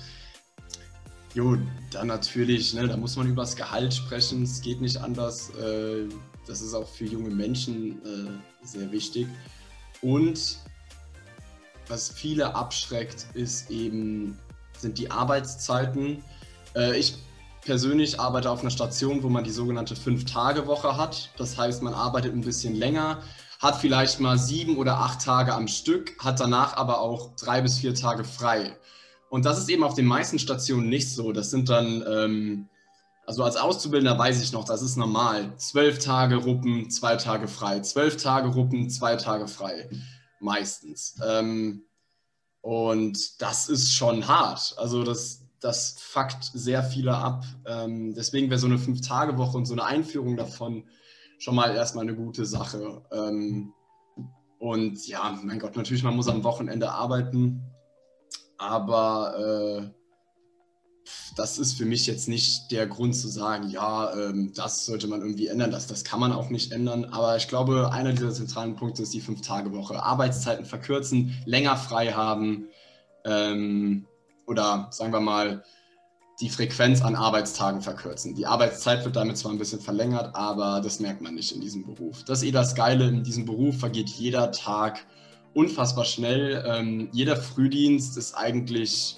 [1.35, 1.57] Jo,
[1.91, 5.49] dann natürlich, ne, da muss man über das Gehalt sprechen, es geht nicht anders.
[5.55, 6.07] Äh,
[6.47, 9.27] das ist auch für junge Menschen äh, sehr wichtig.
[10.01, 10.57] Und
[11.89, 14.39] was viele abschreckt, ist eben,
[14.77, 16.23] sind die Arbeitszeiten.
[16.95, 17.17] Ich
[17.65, 21.31] persönlich arbeite auf einer Station, wo man die sogenannte Fünf-Tage-Woche hat.
[21.37, 23.23] Das heißt, man arbeitet ein bisschen länger,
[23.59, 27.77] hat vielleicht mal sieben oder acht Tage am Stück, hat danach aber auch drei bis
[27.77, 28.77] vier Tage frei.
[29.29, 31.33] Und das ist eben auf den meisten Stationen nicht so.
[31.33, 32.69] Das sind dann, ähm,
[33.27, 35.53] also als Auszubildender weiß ich noch, das ist normal.
[35.57, 37.81] Zwölf Tage Ruppen, zwei Tage frei.
[37.81, 39.89] Zwölf Tage Ruppen, zwei Tage frei.
[40.39, 41.15] Meistens.
[41.23, 41.83] Ähm,
[42.61, 44.73] und das ist schon hart.
[44.77, 47.43] Also das, das fuckt sehr viele ab.
[47.65, 50.85] Ähm, deswegen wäre so eine Fünf-Tage-Woche und so eine Einführung davon
[51.39, 53.01] schon mal erstmal eine gute Sache.
[53.11, 53.73] Ähm,
[54.59, 57.63] und ja, mein Gott, natürlich, man muss am Wochenende arbeiten.
[58.57, 59.99] Aber äh,
[61.37, 65.21] das ist für mich jetzt nicht der Grund zu sagen, ja, ähm, das sollte man
[65.21, 65.71] irgendwie ändern.
[65.71, 67.05] Das, das kann man auch nicht ändern.
[67.05, 70.03] Aber ich glaube, einer dieser zentralen Punkte ist die Fünf-Tage-Woche.
[70.03, 72.67] Arbeitszeiten verkürzen, länger frei haben
[73.23, 74.05] ähm,
[74.45, 75.63] oder sagen wir mal,
[76.41, 78.33] die Frequenz an Arbeitstagen verkürzen.
[78.33, 81.85] Die Arbeitszeit wird damit zwar ein bisschen verlängert, aber das merkt man nicht in diesem
[81.85, 82.23] Beruf.
[82.23, 85.05] Das ist eh das Geile, in diesem Beruf vergeht jeder Tag
[85.53, 86.63] unfassbar schnell.
[86.65, 89.17] Ähm, jeder Frühdienst ist eigentlich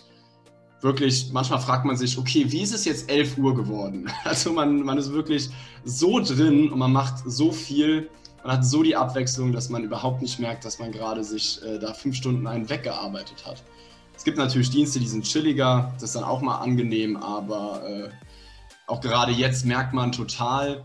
[0.81, 4.09] wirklich, manchmal fragt man sich, okay, wie ist es jetzt 11 Uhr geworden?
[4.23, 5.49] Also man, man ist wirklich
[5.83, 8.09] so drin und man macht so viel,
[8.43, 11.77] man hat so die Abwechslung, dass man überhaupt nicht merkt, dass man gerade sich äh,
[11.77, 13.63] da fünf Stunden einen weggearbeitet hat.
[14.21, 18.09] Es gibt natürlich Dienste, die sind chilliger, das ist dann auch mal angenehm, aber äh,
[18.85, 20.83] auch gerade jetzt merkt man total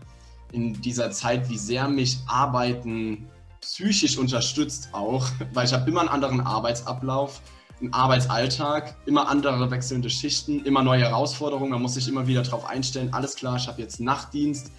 [0.53, 3.29] in dieser Zeit, wie sehr mich Arbeiten
[3.61, 7.43] psychisch unterstützt auch, weil ich habe immer einen anderen Arbeitsablauf,
[7.79, 12.65] einen Arbeitsalltag, immer andere wechselnde Schichten, immer neue Herausforderungen, man muss sich immer wieder darauf
[12.65, 14.71] einstellen, alles klar, ich habe jetzt Nachtdienst,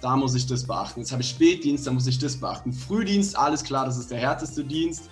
[0.00, 1.00] da muss ich das beachten.
[1.00, 2.72] Jetzt habe ich Spätdienst, da muss ich das beachten.
[2.72, 5.10] Frühdienst, alles klar, das ist der härteste Dienst,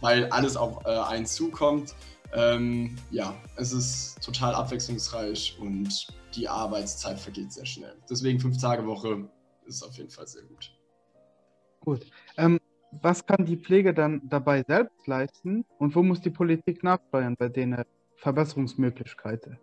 [0.00, 1.94] weil alles auf äh, einen zukommt.
[2.36, 7.96] Ähm, ja, es ist total abwechslungsreich und die Arbeitszeit vergeht sehr schnell.
[8.10, 9.26] Deswegen fünf Tage Woche
[9.66, 10.70] ist auf jeden Fall sehr gut.
[11.80, 12.06] Gut.
[12.36, 12.60] Ähm,
[13.02, 17.48] was kann die Pflege dann dabei selbst leisten und wo muss die Politik nachsteuern bei
[17.48, 17.82] den
[18.16, 19.58] Verbesserungsmöglichkeiten?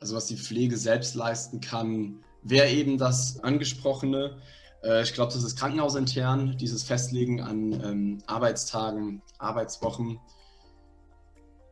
[0.00, 4.42] Also was die Pflege selbst leisten kann, wäre eben das angesprochene.
[4.82, 10.18] Äh, ich glaube, das ist krankenhausintern, dieses Festlegen an ähm, Arbeitstagen, Arbeitswochen.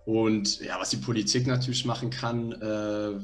[0.04, 3.20] Und ja, was die Politik natürlich machen kann, äh,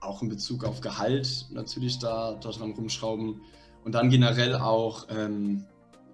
[0.00, 3.40] auch in Bezug auf Gehalt natürlich da daran rumschrauben.
[3.84, 5.64] Und dann generell auch ähm,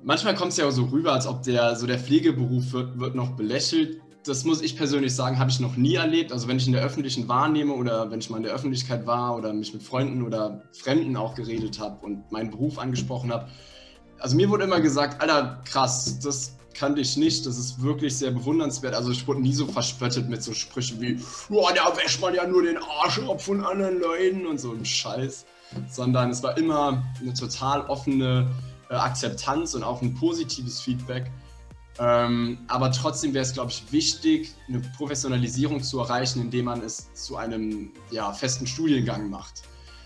[0.03, 3.31] manchmal kommt es ja so rüber, als ob der so der Pflegeberuf wird, wird noch
[3.31, 4.01] belächelt.
[4.25, 6.33] Das muss ich persönlich sagen, habe ich noch nie erlebt.
[6.33, 9.37] Also wenn ich in der öffentlichen wahrnehme oder wenn ich mal in der Öffentlichkeit war
[9.37, 13.49] oder mich mit Freunden oder Fremden auch geredet habe und meinen Beruf angesprochen habe.
[14.19, 17.47] Also mir wurde immer gesagt, Alter, krass, das kannte ich nicht.
[17.47, 18.95] Das ist wirklich sehr bewundernswert.
[18.95, 22.47] Also ich wurde nie so verspöttet mit so Sprüchen wie, boah, da wäscht man ja
[22.47, 25.47] nur den Arsch ab von anderen Leuten und so ein Scheiß.
[25.89, 28.51] Sondern es war immer eine total offene
[28.91, 31.31] äh, Akzeptanz und auch ein positives Feedback.
[31.99, 37.13] Ähm, aber trotzdem wäre es, glaube ich, wichtig, eine Professionalisierung zu erreichen, indem man es
[37.15, 39.63] zu einem ja, festen Studiengang macht.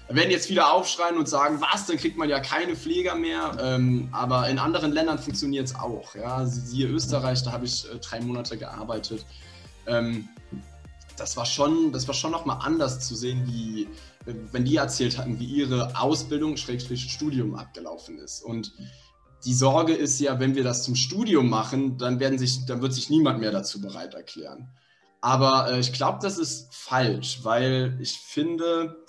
[0.07, 3.57] Da werden jetzt viele aufschreien und sagen, was, dann kriegt man ja keine Pfleger mehr.
[3.61, 6.15] Ähm, aber in anderen Ländern funktioniert es auch.
[6.15, 6.45] Ja?
[6.45, 9.25] Siehe Österreich, da habe ich äh, drei Monate gearbeitet.
[9.87, 10.29] Ähm,
[11.17, 13.89] das war schon, das war schon nochmal anders zu sehen, wie,
[14.25, 18.43] wenn die erzählt hatten, wie ihre Ausbildung, Schrägstrich Studium abgelaufen ist.
[18.43, 18.73] Und
[19.45, 22.95] die Sorge ist ja, wenn wir das zum Studium machen, dann, werden sich, dann wird
[22.95, 24.71] sich niemand mehr dazu bereit erklären.
[25.21, 29.04] Aber äh, ich glaube, das ist falsch, weil ich finde,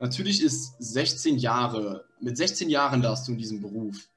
[0.00, 4.08] natürlich ist 16 Jahre, mit 16 Jahren darfst du in diesem Beruf.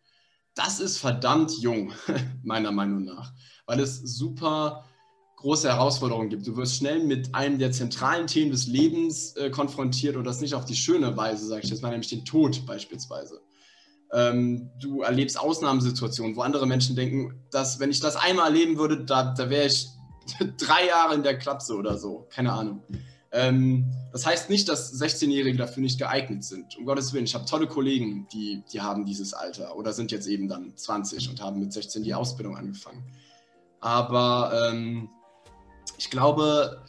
[0.56, 1.94] Das ist verdammt jung,
[2.44, 3.32] meiner Meinung nach,
[3.66, 4.86] weil es super
[5.38, 6.46] große Herausforderungen gibt.
[6.46, 10.54] Du wirst schnell mit einem der zentralen Themen des Lebens äh, konfrontiert und das nicht
[10.54, 13.42] auf die schöne Weise, sage ich jetzt mal, nämlich den Tod beispielsweise.
[14.14, 19.04] Ähm, du erlebst Ausnahmesituationen, wo andere Menschen denken, dass wenn ich das einmal erleben würde,
[19.04, 19.88] da, da wäre ich
[20.58, 22.28] drei Jahre in der Klapse oder so.
[22.30, 22.84] Keine Ahnung.
[23.34, 26.78] Ähm, das heißt nicht, dass 16-Jährige dafür nicht geeignet sind.
[26.78, 30.28] Um Gottes Willen, ich habe tolle Kollegen, die, die haben dieses Alter oder sind jetzt
[30.28, 33.04] eben dann 20 und haben mit 16 die Ausbildung angefangen.
[33.80, 35.10] Aber ähm,
[35.98, 36.84] ich glaube,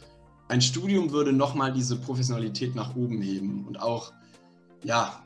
[0.49, 4.11] ein Studium würde nochmal diese Professionalität nach oben heben und auch,
[4.83, 5.23] ja,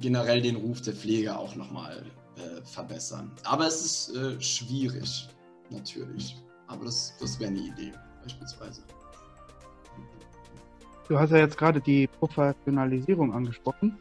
[0.00, 2.04] generell den Ruf der Pflege auch nochmal
[2.36, 3.30] äh, verbessern.
[3.44, 5.28] Aber es ist äh, schwierig,
[5.70, 6.36] natürlich.
[6.66, 7.92] Aber das, das wäre eine Idee,
[8.22, 8.82] beispielsweise.
[11.10, 13.98] Du hast ja jetzt gerade die Professionalisierung angesprochen.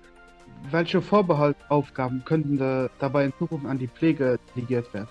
[0.69, 5.09] Welche Vorbehaltsaufgaben könnten da dabei in Zukunft an die Pflege delegiert werden?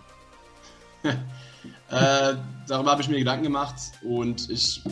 [1.91, 2.35] Äh,
[2.67, 4.83] darüber habe ich mir Gedanken gemacht und ich,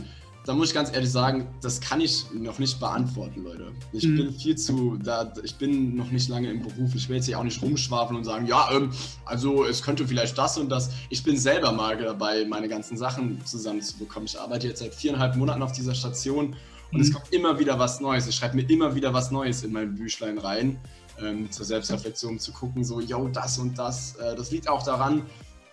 [0.45, 3.71] da muss ich ganz ehrlich sagen, das kann ich noch nicht beantworten, Leute.
[3.93, 4.17] Ich mhm.
[4.17, 6.95] bin viel zu, da, ich bin noch nicht lange im Beruf.
[6.95, 8.91] Ich will jetzt hier auch nicht rumschwafeln und sagen, ja, ähm,
[9.27, 10.91] also es könnte vielleicht das und das.
[11.11, 14.27] Ich bin selber mal dabei, meine ganzen Sachen zusammenzubekommen.
[14.27, 16.57] Ich arbeite jetzt seit viereinhalb Monaten auf dieser Station
[16.93, 17.03] und mhm.
[17.03, 18.27] es kommt immer wieder was Neues.
[18.27, 20.79] Ich schreibe mir immer wieder was Neues in mein Büchlein rein.
[21.19, 24.17] Ähm, zur Selbstreflexion zu gucken, so, yo, das und das.
[24.17, 25.23] Äh, das liegt auch daran,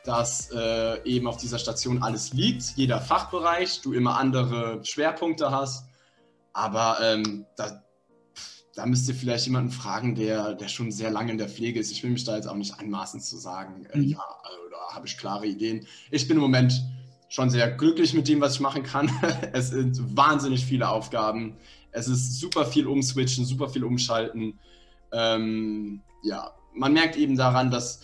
[0.05, 5.85] dass äh, eben auf dieser Station alles liegt, jeder Fachbereich, du immer andere Schwerpunkte hast.
[6.53, 7.83] Aber ähm, da,
[8.75, 11.91] da müsst ihr vielleicht jemanden fragen, der, der schon sehr lange in der Pflege ist.
[11.91, 14.03] Ich will mich da jetzt auch nicht anmaßen zu sagen, äh, mhm.
[14.03, 15.85] ja, also, da habe ich klare Ideen.
[16.09, 16.81] Ich bin im Moment
[17.33, 19.09] schon sehr glücklich mit dem, was ich machen kann.
[19.53, 21.57] es sind wahnsinnig viele Aufgaben.
[21.91, 24.59] Es ist super viel umswitchen, super viel umschalten.
[25.11, 28.01] Ähm, ja, man merkt eben daran, dass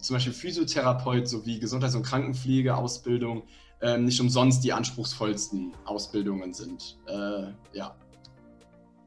[0.00, 3.44] zum Beispiel Physiotherapeut sowie Gesundheits- und Krankenpflegeausbildung
[3.82, 6.98] äh, nicht umsonst die anspruchsvollsten Ausbildungen sind.
[7.06, 7.94] Äh, ja,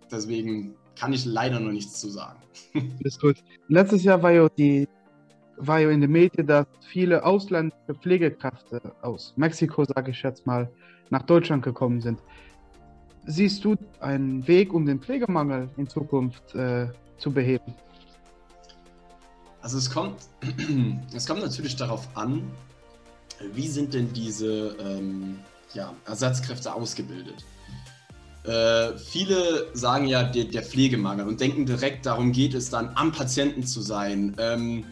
[0.09, 2.39] deswegen kann ich leider noch nichts zu sagen.
[2.99, 3.43] Ist gut.
[3.67, 4.87] Letztes Jahr war ja, die,
[5.57, 10.69] war ja in den Medien, dass viele ausländische Pflegekräfte aus Mexiko, sage ich jetzt mal,
[11.09, 12.19] nach Deutschland gekommen sind.
[13.25, 16.87] Siehst du einen Weg, um den Pflegemangel in Zukunft äh,
[17.17, 17.73] zu beheben?
[19.61, 20.17] Also es kommt,
[21.13, 22.43] es kommt natürlich darauf an,
[23.53, 25.39] wie sind denn diese ähm,
[25.73, 27.43] ja, Ersatzkräfte ausgebildet.
[28.43, 33.11] Äh, viele sagen ja der, der, Pflegemangel und denken direkt, darum geht es dann, am
[33.11, 34.85] Patienten zu sein, ähm,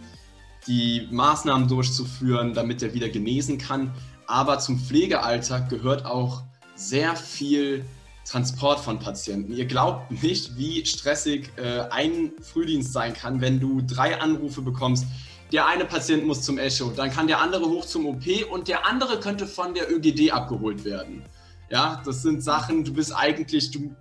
[0.68, 3.93] die Maßnahmen durchzuführen, damit er wieder genesen kann.
[4.28, 6.43] Aber zum Pflegealltag gehört auch
[6.76, 7.86] sehr viel
[8.26, 9.53] Transport von Patienten.
[9.53, 15.05] Ihr glaubt nicht, wie stressig äh, ein Frühdienst sein kann, wenn du drei Anrufe bekommst.
[15.51, 18.88] Der eine Patient muss zum Echo, dann kann der andere hoch zum OP und der
[18.88, 21.24] andere könnte von der ÖGD abgeholt werden.
[21.70, 23.95] Ja, das sind Sachen, du bist eigentlich, du,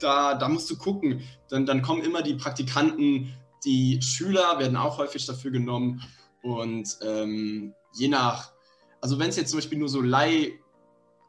[0.00, 1.22] da, da musst du gucken.
[1.48, 3.32] Dann, dann kommen immer die Praktikanten,
[3.64, 6.02] die Schüler werden auch häufig dafür genommen
[6.42, 8.52] und ähm, je nach,
[9.00, 10.52] also wenn es jetzt zum Beispiel nur so Leih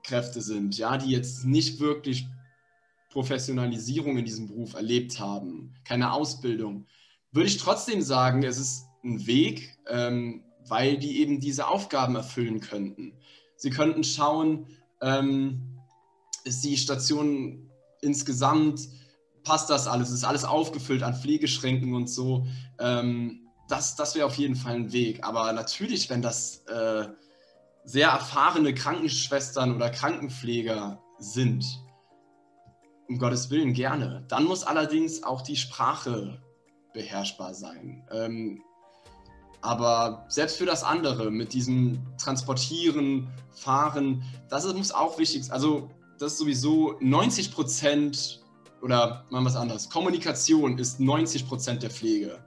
[0.04, 2.28] Kräfte sind, ja, die jetzt nicht wirklich
[3.10, 6.86] Professionalisierung in diesem Beruf erlebt haben, keine Ausbildung,
[7.32, 12.60] würde ich trotzdem sagen, es ist ein Weg, ähm, weil die eben diese Aufgaben erfüllen
[12.60, 13.14] könnten.
[13.56, 14.68] Sie könnten schauen,
[15.02, 15.80] ähm,
[16.44, 17.72] ist die Station
[18.02, 18.82] insgesamt,
[19.46, 22.46] passt das alles, ist alles aufgefüllt an Pflegeschränken und so.
[22.80, 25.24] Ähm, das das wäre auf jeden Fall ein Weg.
[25.24, 27.08] Aber natürlich, wenn das äh,
[27.86, 31.64] sehr erfahrene Krankenschwestern oder Krankenpfleger sind,
[33.08, 34.26] um Gottes Willen gerne.
[34.28, 36.42] Dann muss allerdings auch die Sprache
[36.94, 38.04] beherrschbar sein.
[38.12, 38.64] Ähm,
[39.62, 45.54] aber selbst für das andere, mit diesem Transportieren, Fahren, das muss auch wichtig sein.
[45.54, 45.90] Also
[46.20, 48.45] das ist sowieso 90 Prozent
[48.86, 49.90] oder machen wir es anders.
[49.90, 52.38] Kommunikation ist 90 Prozent der Pflege.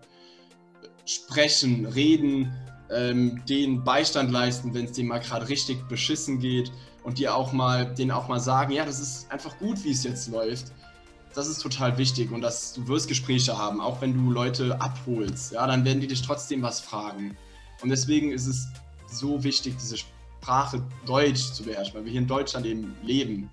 [1.04, 2.54] Sprechen, reden,
[2.92, 6.70] ähm, den Beistand leisten, wenn es dem mal gerade richtig beschissen geht
[7.02, 10.04] und dir auch mal, denen auch mal sagen, ja, das ist einfach gut, wie es
[10.04, 10.66] jetzt läuft.
[11.34, 15.50] Das ist total wichtig und dass du wirst Gespräche haben, auch wenn du Leute abholst,
[15.50, 17.36] ja, dann werden die dich trotzdem was fragen.
[17.82, 18.68] Und deswegen ist es
[19.08, 23.50] so wichtig, diese Sprache Deutsch zu beherrschen, weil wir hier in Deutschland eben leben.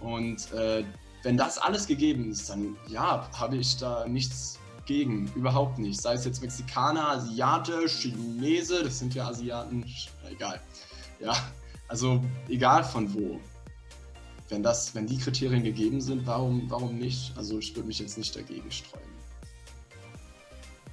[0.00, 0.82] Und äh,
[1.24, 6.00] wenn das alles gegeben ist, dann ja, habe ich da nichts gegen, überhaupt nicht.
[6.00, 9.84] Sei es jetzt Mexikaner, Asiate, Chinese, das sind ja Asiaten,
[10.30, 10.60] egal.
[11.20, 11.34] Ja,
[11.88, 13.40] also egal von wo.
[14.50, 17.32] Wenn, das, wenn die Kriterien gegeben sind, warum, warum nicht?
[17.36, 19.02] Also ich würde mich jetzt nicht dagegen streuen.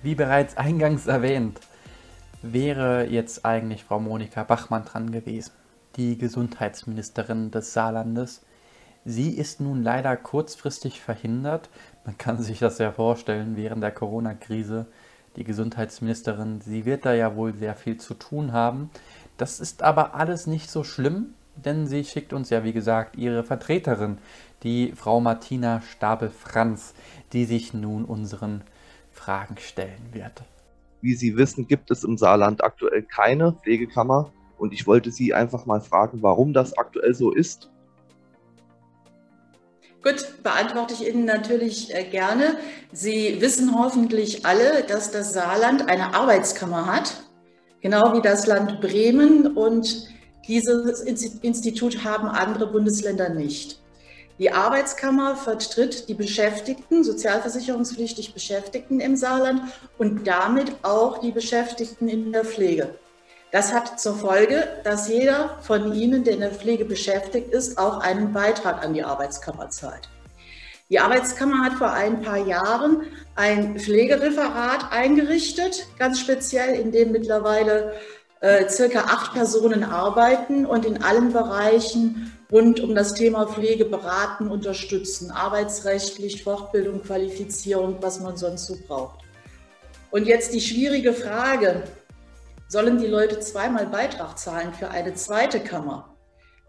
[0.02, 1.60] Wie bereits eingangs erwähnt,
[2.42, 5.52] wäre jetzt eigentlich Frau Monika Bachmann dran gewesen,
[5.98, 8.42] die Gesundheitsministerin des Saarlandes.
[9.04, 11.70] Sie ist nun leider kurzfristig verhindert.
[12.06, 14.86] Man kann sich das ja vorstellen während der Corona-Krise.
[15.38, 18.92] Die Gesundheitsministerin, sie wird da ja wohl sehr viel zu tun haben.
[19.38, 23.44] Das ist aber alles nicht so schlimm, denn sie schickt uns ja, wie gesagt, ihre
[23.44, 24.20] Vertreterin,
[24.62, 26.94] die Frau Martina Stabel-Franz,
[27.34, 28.62] die sich nun unseren
[29.12, 30.44] Fragen stellen wird.
[31.02, 35.66] Wie Sie wissen, gibt es im Saarland aktuell keine Pflegekammer und ich wollte Sie einfach
[35.66, 37.71] mal fragen, warum das aktuell so ist
[40.04, 42.58] Gut, beantworte ich Ihnen natürlich äh, gerne.
[42.92, 47.14] Sie wissen hoffentlich alle, dass das Saarland eine Arbeitskammer hat,
[47.82, 49.56] genau wie das Land Bremen.
[49.56, 50.08] Und
[50.48, 53.80] dieses Institut haben andere Bundesländer nicht.
[54.40, 59.62] Die Arbeitskammer vertritt die Beschäftigten, sozialversicherungspflichtig Beschäftigten im Saarland
[60.00, 62.96] und damit auch die Beschäftigten in der Pflege.
[63.52, 68.00] Das hat zur Folge, dass jeder von Ihnen, der in der Pflege beschäftigt ist, auch
[68.00, 70.08] einen Beitrag an die Arbeitskammer zahlt.
[70.90, 73.04] Die Arbeitskammer hat vor ein paar Jahren
[73.36, 77.94] ein Pflegereferat eingerichtet, ganz speziell, in dem mittlerweile
[78.40, 84.48] äh, circa acht Personen arbeiten und in allen Bereichen rund um das Thema Pflege beraten,
[84.48, 89.20] unterstützen, arbeitsrechtlich, Fortbildung, Qualifizierung, was man sonst so braucht.
[90.10, 91.84] Und jetzt die schwierige Frage,
[92.72, 96.16] Sollen die Leute zweimal Beitrag zahlen für eine zweite Kammer?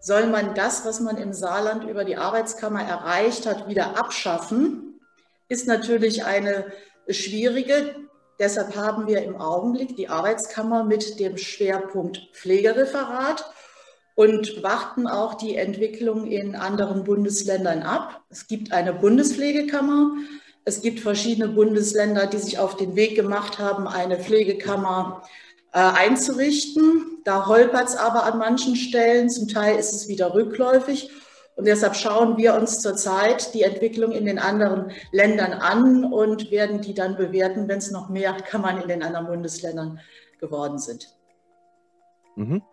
[0.01, 4.99] Soll man das, was man im Saarland über die Arbeitskammer erreicht hat, wieder abschaffen?
[5.47, 6.65] Ist natürlich eine
[7.07, 7.95] schwierige.
[8.37, 13.49] Deshalb haben wir im Augenblick die Arbeitskammer mit dem Schwerpunkt Pflegereferat
[14.15, 18.23] und warten auch die Entwicklung in anderen Bundesländern ab.
[18.29, 20.17] Es gibt eine Bundespflegekammer.
[20.65, 25.23] Es gibt verschiedene Bundesländer, die sich auf den Weg gemacht haben, eine Pflegekammer
[25.73, 27.21] äh, einzurichten.
[27.23, 29.29] Da holpert es aber an manchen Stellen.
[29.29, 31.09] Zum Teil ist es wieder rückläufig.
[31.55, 36.81] Und deshalb schauen wir uns zurzeit die Entwicklung in den anderen Ländern an und werden
[36.81, 39.99] die dann bewerten, wenn es noch mehr Kammern in den anderen Bundesländern
[40.39, 41.15] geworden sind.
[42.35, 42.63] Mhm.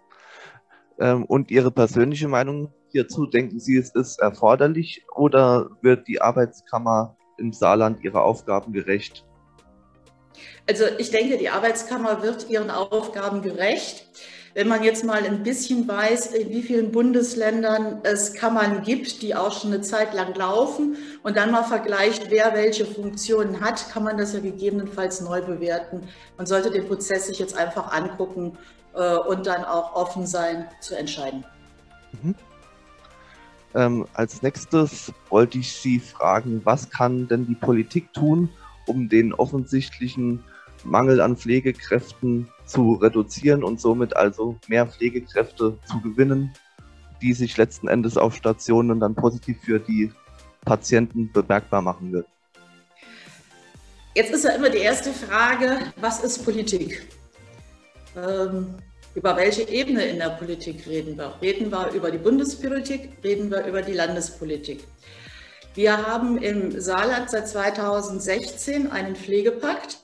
[0.99, 7.17] Ähm, und Ihre persönliche Meinung hierzu, denken Sie, es ist erforderlich oder wird die Arbeitskammer
[7.39, 9.25] im Saarland ihrer Aufgaben gerecht?
[10.71, 14.07] Also ich denke, die Arbeitskammer wird ihren Aufgaben gerecht.
[14.55, 19.35] Wenn man jetzt mal ein bisschen weiß, in wie vielen Bundesländern es Kammern gibt, die
[19.35, 24.05] auch schon eine Zeit lang laufen und dann mal vergleicht, wer welche Funktionen hat, kann
[24.05, 26.07] man das ja gegebenenfalls neu bewerten.
[26.37, 28.57] Man sollte den Prozess sich jetzt einfach angucken
[28.95, 31.45] äh, und dann auch offen sein zu entscheiden.
[32.23, 32.37] Mhm.
[33.75, 38.51] Ähm, als nächstes wollte ich Sie fragen, was kann denn die Politik tun,
[38.87, 40.45] um den offensichtlichen
[40.85, 46.53] Mangel an Pflegekräften zu reduzieren und somit also mehr Pflegekräfte zu gewinnen,
[47.21, 50.13] die sich letzten Endes auf Stationen dann positiv für die
[50.65, 52.27] Patienten bemerkbar machen wird.
[54.15, 57.07] Jetzt ist ja immer die erste Frage, was ist Politik?
[58.17, 58.75] Ähm,
[59.15, 61.35] über welche Ebene in der Politik reden wir?
[61.41, 63.11] Reden wir über die Bundespolitik?
[63.23, 64.85] Reden wir über die Landespolitik?
[65.75, 69.99] Wir haben im Saarland seit 2016 einen Pflegepakt.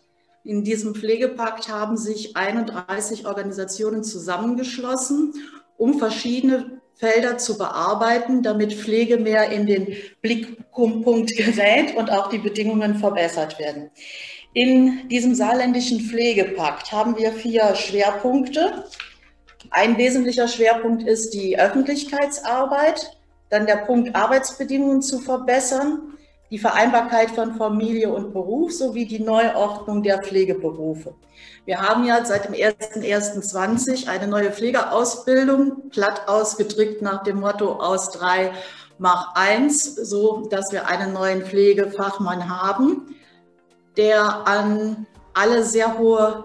[0.46, 5.34] In diesem Pflegepakt haben sich 31 Organisationen zusammengeschlossen,
[5.76, 12.38] um verschiedene Felder zu bearbeiten, damit Pflege mehr in den Blickpunkt gerät und auch die
[12.38, 13.90] Bedingungen verbessert werden.
[14.54, 18.84] In diesem saarländischen Pflegepakt haben wir vier Schwerpunkte.
[19.70, 23.18] Ein wesentlicher Schwerpunkt ist die Öffentlichkeitsarbeit,
[23.50, 26.05] dann der Punkt Arbeitsbedingungen zu verbessern,
[26.50, 31.14] die Vereinbarkeit von Familie und Beruf sowie die Neuordnung der Pflegeberufe.
[31.64, 38.10] Wir haben ja seit dem 01.01.20 eine neue Pflegeausbildung, platt ausgedrückt nach dem Motto aus
[38.10, 38.52] drei
[38.98, 43.14] mach eins, so dass wir einen neuen Pflegefachmann haben
[43.96, 46.44] der an alle sehr hohe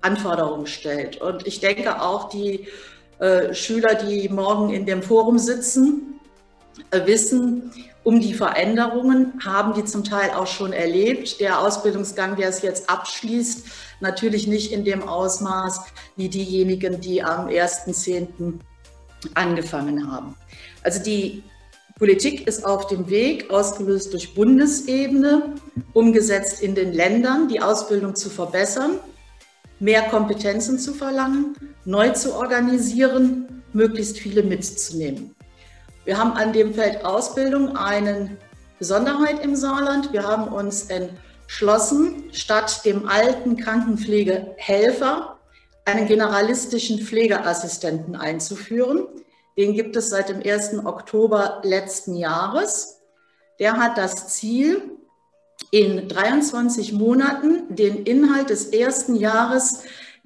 [0.00, 1.20] Anforderungen stellt.
[1.20, 2.66] Und ich denke auch die
[3.18, 6.20] äh, Schüler, die morgen in dem Forum sitzen,
[6.90, 7.72] äh, wissen
[8.04, 11.40] um die Veränderungen, haben die zum Teil auch schon erlebt.
[11.40, 13.66] Der Ausbildungsgang, der es jetzt abschließt,
[14.00, 15.82] natürlich nicht in dem Ausmaß
[16.16, 18.54] wie diejenigen, die am 1.10.
[19.34, 20.34] angefangen haben.
[20.82, 21.44] Also die
[21.98, 25.54] Politik ist auf dem Weg, ausgelöst durch Bundesebene,
[25.92, 28.98] umgesetzt in den Ländern, die Ausbildung zu verbessern,
[29.78, 35.34] mehr Kompetenzen zu verlangen, neu zu organisieren, möglichst viele mitzunehmen.
[36.04, 38.36] Wir haben an dem Feld Ausbildung eine
[38.78, 40.12] Besonderheit im Saarland.
[40.12, 45.38] Wir haben uns entschlossen, statt dem alten Krankenpflegehelfer
[45.84, 49.06] einen generalistischen Pflegeassistenten einzuführen.
[49.56, 50.84] Den gibt es seit dem 1.
[50.84, 53.00] Oktober letzten Jahres.
[53.60, 54.82] Der hat das Ziel,
[55.70, 59.84] in 23 Monaten den Inhalt des ersten Jahres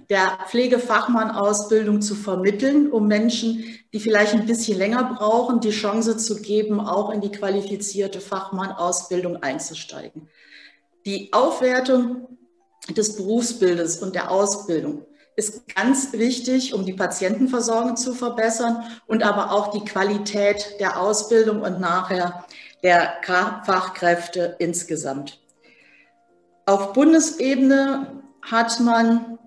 [0.08, 6.40] der Pflegefachmann-Ausbildung zu vermitteln, um Menschen, die vielleicht ein bisschen länger brauchen, die Chance zu
[6.40, 10.28] geben, auch in die qualifizierte Fachmann-Ausbildung einzusteigen.
[11.04, 12.38] Die Aufwertung
[12.88, 15.04] des Berufsbildes und der Ausbildung
[15.34, 21.60] ist ganz wichtig, um die Patientenversorgung zu verbessern und aber auch die Qualität der Ausbildung
[21.60, 22.44] und nachher
[22.82, 25.40] der Fachkräfte insgesamt.
[26.64, 29.38] Auf Bundesebene hat man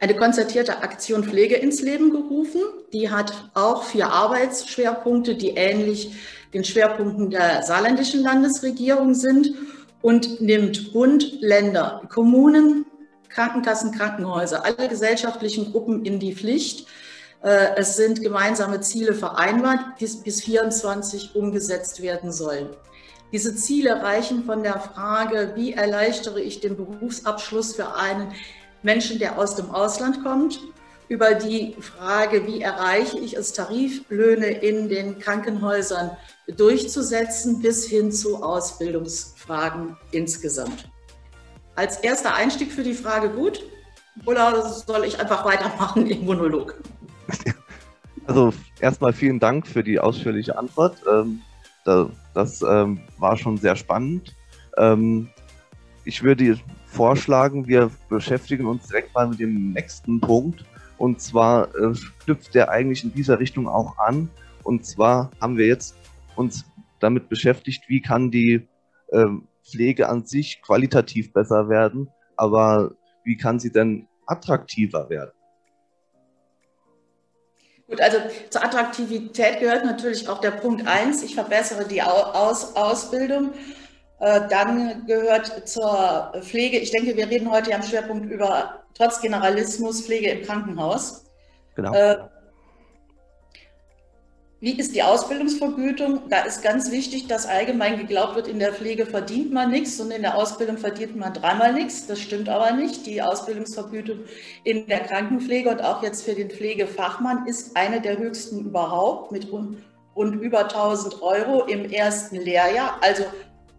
[0.00, 2.60] eine konzertierte Aktion Pflege ins Leben gerufen.
[2.92, 6.12] Die hat auch vier Arbeitsschwerpunkte, die ähnlich
[6.52, 9.54] den Schwerpunkten der saarländischen Landesregierung sind
[10.02, 12.86] und nimmt Bund, Länder, Kommunen,
[13.28, 16.86] Krankenkassen, Krankenhäuser, alle gesellschaftlichen Gruppen in die Pflicht.
[17.42, 22.68] Äh, es sind gemeinsame Ziele vereinbart, die bis 24 umgesetzt werden sollen.
[23.32, 28.32] Diese Ziele reichen von der Frage, wie erleichtere ich den Berufsabschluss für einen
[28.82, 30.60] Menschen, der aus dem Ausland kommt,
[31.08, 36.16] über die Frage, wie erreiche ich es, Tariflöhne in den Krankenhäusern
[36.56, 40.88] durchzusetzen, bis hin zu Ausbildungsfragen insgesamt
[41.76, 43.62] als erster Einstieg für die Frage gut?
[44.24, 46.82] Oder soll ich einfach weitermachen im Monolog?
[48.26, 50.96] Also erstmal vielen Dank für die ausführliche Antwort.
[51.08, 51.42] Ähm,
[51.84, 54.34] das ähm, war schon sehr spannend.
[54.76, 55.28] Ähm,
[56.04, 56.58] ich würde
[56.96, 60.64] vorschlagen, wir beschäftigen uns direkt mal mit dem nächsten Punkt.
[60.98, 61.92] Und zwar äh,
[62.24, 64.30] knüpft der eigentlich in dieser Richtung auch an.
[64.64, 65.94] Und zwar haben wir jetzt
[66.34, 66.64] uns
[67.00, 68.66] damit beschäftigt, wie kann die
[69.70, 72.92] Pflege an sich qualitativ besser werden, aber
[73.24, 75.32] wie kann sie denn attraktiver werden?
[77.88, 78.18] Gut, also
[78.50, 83.52] zur Attraktivität gehört natürlich auch der Punkt 1, ich verbessere die Aus Ausbildung.
[84.18, 90.02] Äh, dann gehört zur Pflege, ich denke, wir reden heute am Schwerpunkt über trotz Generalismus
[90.02, 91.24] Pflege im Krankenhaus.
[91.74, 91.92] Genau.
[91.92, 92.16] Äh,
[94.58, 96.30] wie ist die Ausbildungsvergütung?
[96.30, 100.10] Da ist ganz wichtig, dass allgemein geglaubt wird, in der Pflege verdient man nichts und
[100.10, 102.06] in der Ausbildung verdient man dreimal nichts.
[102.06, 103.04] Das stimmt aber nicht.
[103.04, 104.20] Die Ausbildungsvergütung
[104.64, 109.52] in der Krankenpflege und auch jetzt für den Pflegefachmann ist eine der höchsten überhaupt mit
[109.52, 109.76] rund,
[110.16, 112.98] rund über 1000 Euro im ersten Lehrjahr.
[113.02, 113.24] Also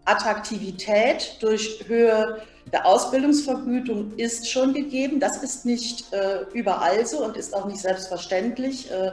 [0.08, 2.42] Attraktivität durch Höhe
[2.72, 5.20] der Ausbildungsvergütung ist schon gegeben.
[5.20, 8.90] Das ist nicht äh, überall so und ist auch nicht selbstverständlich.
[8.90, 9.12] Äh,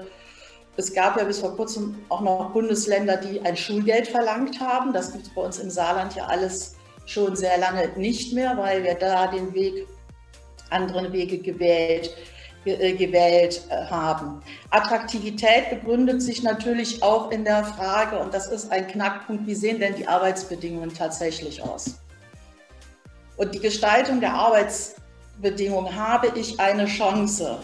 [0.77, 4.91] es gab ja bis vor kurzem auch noch Bundesländer, die ein Schulgeld verlangt haben.
[4.91, 6.75] Das gibt es bei uns im Saarland ja alles
[7.05, 9.87] schon sehr lange nicht mehr, weil wir da den Weg,
[10.69, 12.34] anderen Wege gewählt, äh,
[12.65, 14.41] gewählt äh, haben.
[14.71, 19.79] Attraktivität begründet sich natürlich auch in der Frage, und das ist ein Knackpunkt, wie sehen
[19.79, 21.99] denn die Arbeitsbedingungen tatsächlich aus?
[23.37, 27.59] Und die Gestaltung der Arbeitsbedingungen habe ich eine Chance,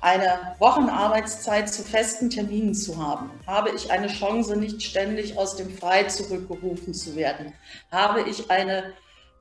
[0.00, 3.30] eine Wochenarbeitszeit zu festen Terminen zu haben?
[3.46, 7.52] Habe ich eine Chance, nicht ständig aus dem Frei zurückgerufen zu werden?
[7.90, 8.92] Habe ich eine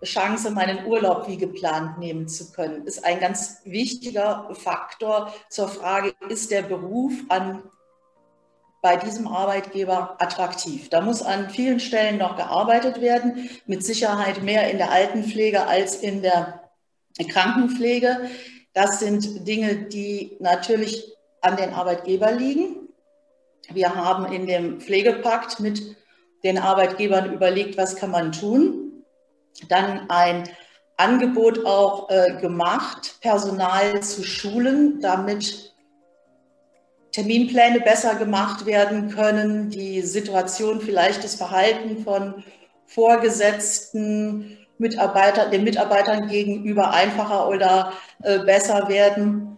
[0.04, 2.86] Chance, meinen Urlaub wie geplant nehmen zu können?
[2.86, 7.62] Ist ein ganz wichtiger Faktor zur Frage, ist der Beruf an
[8.82, 10.89] bei diesem Arbeitgeber attraktiv.
[10.89, 15.97] Da muss an vielen Stellen noch gearbeitet werden, mit Sicherheit mehr in der Altenpflege als
[15.97, 16.62] in der
[17.30, 18.30] Krankenpflege.
[18.74, 22.88] Das sind Dinge, die natürlich an den Arbeitgeber liegen.
[23.72, 25.95] Wir haben in dem Pflegepakt mit
[26.43, 28.81] den Arbeitgebern überlegt, was kann man tun.
[29.70, 30.49] Dann ein
[30.97, 35.74] Angebot auch äh, gemacht, Personal zu schulen, damit
[37.12, 42.43] Terminpläne besser gemacht werden können, die Situation, vielleicht das Verhalten von
[42.86, 47.93] Vorgesetzten, Mitarbeiter, den Mitarbeitern gegenüber einfacher oder
[48.24, 49.58] äh, besser werden.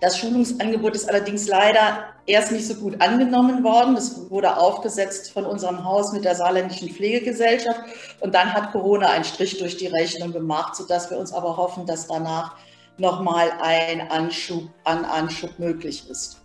[0.00, 3.94] Das Schulungsangebot ist allerdings leider erst nicht so gut angenommen worden.
[3.94, 7.80] Das wurde aufgesetzt von unserem Haus mit der Saarländischen Pflegegesellschaft.
[8.20, 11.86] Und dann hat Corona einen Strich durch die Rechnung gemacht, sodass wir uns aber hoffen,
[11.86, 12.56] dass danach
[12.98, 16.40] nochmal ein Anschub, an Anschub möglich ist.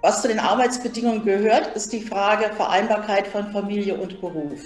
[0.00, 4.60] Was zu den Arbeitsbedingungen gehört, ist die Frage Vereinbarkeit von Familie und Beruf.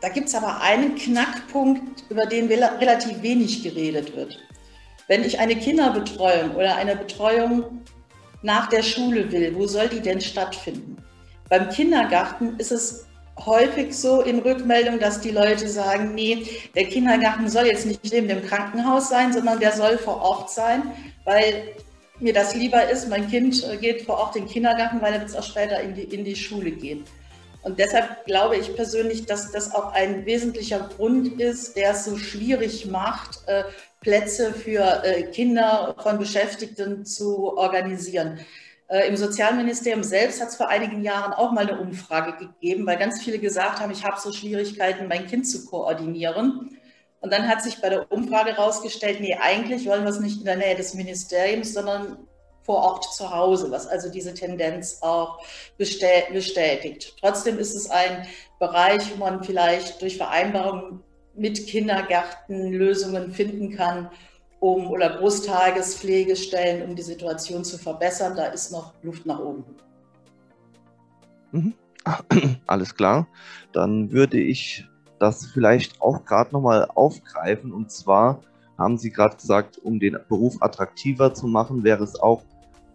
[0.00, 4.38] Da gibt es aber einen Knackpunkt, über den relativ wenig geredet wird.
[5.10, 7.80] Wenn ich eine Kinderbetreuung oder eine Betreuung
[8.42, 10.98] nach der Schule will, wo soll die denn stattfinden?
[11.48, 13.06] Beim Kindergarten ist es
[13.44, 16.46] häufig so in Rückmeldung, dass die Leute sagen, nee,
[16.76, 20.92] der Kindergarten soll jetzt nicht neben dem Krankenhaus sein, sondern der soll vor Ort sein,
[21.24, 21.74] weil
[22.20, 25.36] mir das lieber ist, mein Kind geht vor Ort in den Kindergarten, weil er wird
[25.36, 27.02] auch später in die, in die Schule gehen.
[27.62, 32.16] Und deshalb glaube ich persönlich, dass das auch ein wesentlicher Grund ist, der es so
[32.16, 33.64] schwierig macht, äh,
[34.00, 38.40] Plätze für äh, Kinder von Beschäftigten zu organisieren.
[38.88, 42.96] Äh, Im Sozialministerium selbst hat es vor einigen Jahren auch mal eine Umfrage gegeben, weil
[42.96, 46.78] ganz viele gesagt haben, ich habe so Schwierigkeiten, mein Kind zu koordinieren.
[47.20, 50.46] Und dann hat sich bei der Umfrage herausgestellt, nee, eigentlich wollen wir es nicht in
[50.46, 52.26] der Nähe des Ministeriums, sondern
[52.62, 55.44] vor Ort zu Hause, was also diese Tendenz auch
[55.76, 57.16] bestätigt.
[57.20, 58.26] Trotzdem ist es ein
[58.58, 61.02] Bereich, wo man vielleicht durch Vereinbarungen
[61.40, 64.10] mit Kindergärten Lösungen finden kann,
[64.60, 68.36] um oder Großtagespflegestellen, um die Situation zu verbessern.
[68.36, 69.64] Da ist noch Luft nach oben.
[71.52, 71.72] Mhm.
[72.66, 73.26] Alles klar.
[73.72, 74.86] Dann würde ich
[75.18, 77.72] das vielleicht auch gerade nochmal aufgreifen.
[77.72, 78.40] Und zwar
[78.76, 82.42] haben Sie gerade gesagt, um den Beruf attraktiver zu machen, wäre es auch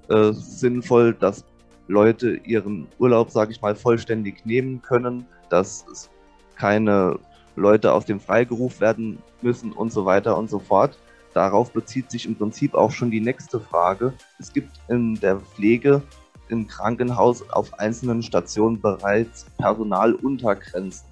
[0.10, 1.44] äh, sinnvoll, dass
[1.88, 6.10] Leute ihren Urlaub, sage ich mal, vollständig nehmen können, dass
[6.56, 7.20] keine
[7.56, 10.98] Leute aus dem Freigeruf werden müssen und so weiter und so fort.
[11.34, 14.14] Darauf bezieht sich im Prinzip auch schon die nächste Frage.
[14.40, 16.02] Es gibt in der Pflege
[16.50, 21.08] im Krankenhaus auf einzelnen Stationen bereits Personaluntergrenzen.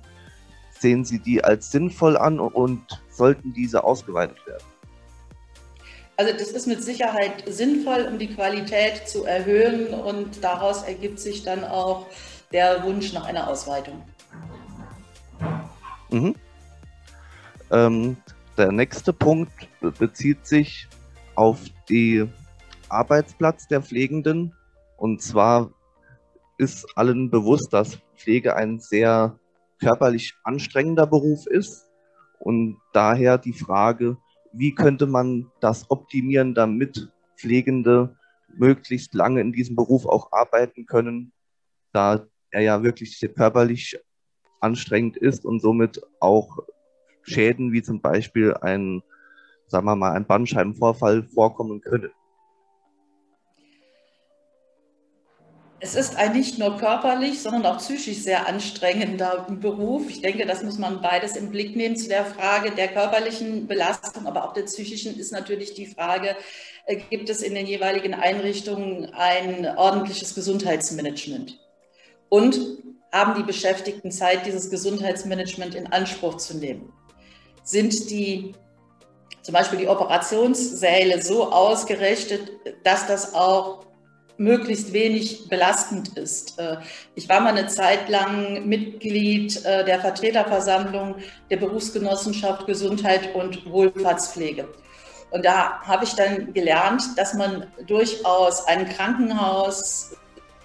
[0.80, 4.64] Sehen Sie die als sinnvoll an und sollten diese ausgeweitet werden?
[6.16, 11.44] Also das ist mit Sicherheit sinnvoll, um die Qualität zu erhöhen und daraus ergibt sich
[11.44, 12.06] dann auch
[12.52, 14.04] der Wunsch nach einer Ausweitung.
[16.14, 16.36] Mhm.
[17.72, 18.18] Ähm,
[18.56, 19.68] der nächste Punkt
[19.98, 20.88] bezieht sich
[21.34, 21.60] auf
[21.90, 22.32] den
[22.88, 24.54] Arbeitsplatz der Pflegenden.
[24.98, 25.72] Und zwar
[26.60, 29.40] ist allen bewusst, dass Pflege ein sehr
[29.80, 31.90] körperlich anstrengender Beruf ist.
[32.40, 34.18] Und daher die Frage,
[34.52, 38.16] wie könnte man das optimieren, damit Pflegende
[38.56, 41.34] möglichst lange in diesem Beruf auch arbeiten können,
[41.92, 43.98] da er ja wirklich körperlich
[44.64, 46.60] anstrengend ist und somit auch
[47.24, 49.04] Schäden wie zum Beispiel ein,
[49.68, 52.12] sagen wir mal, ein Bandscheibenvorfall vorkommen können.
[55.86, 60.10] Es ist ein nicht nur körperlich, sondern auch psychisch sehr anstrengender Beruf.
[60.10, 61.98] Ich denke, das muss man beides im Blick nehmen.
[61.98, 66.38] Zu der Frage der körperlichen Belastung, aber auch der psychischen ist natürlich die Frage,
[66.86, 71.60] äh, gibt es in den jeweiligen Einrichtungen ein ordentliches Gesundheitsmanagement?
[72.30, 72.83] Und
[73.14, 76.92] haben die Beschäftigten Zeit, dieses Gesundheitsmanagement in Anspruch zu nehmen?
[77.64, 78.54] Sind die
[79.44, 82.50] zum Beispiel die Operationssäle so ausgerichtet,
[82.84, 83.86] dass das auch
[84.38, 86.58] möglichst wenig belastend ist.
[86.60, 86.78] Äh,
[87.14, 91.18] ich war mal eine Zeit lang Mitglied äh, der Vertreterversammlung
[91.52, 94.68] der Berufsgenossenschaft Gesundheit und Wohlfahrtspflege.
[95.30, 100.16] Und da habe ich dann gelernt, dass man durchaus ein Krankenhaus,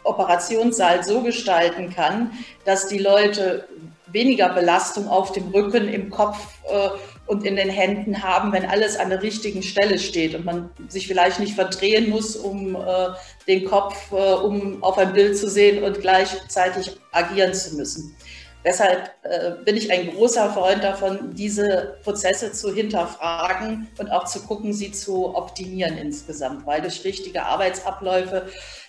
[0.04, 2.32] Operationssaal so gestalten kann,
[2.64, 3.68] dass die Leute
[4.12, 6.38] weniger Belastung auf dem Rücken, im Kopf
[6.70, 6.88] äh,
[7.26, 11.06] und in den Händen haben, wenn alles an der richtigen Stelle steht und man sich
[11.06, 13.08] vielleicht nicht verdrehen muss, um äh,
[13.46, 18.16] den Kopf, äh, um auf ein Bild zu sehen und gleichzeitig agieren zu müssen.
[18.64, 24.40] Deshalb äh, bin ich ein großer Freund davon, diese Prozesse zu hinterfragen und auch zu
[24.40, 28.48] gucken, sie zu optimieren insgesamt, weil durch richtige Arbeitsabläufe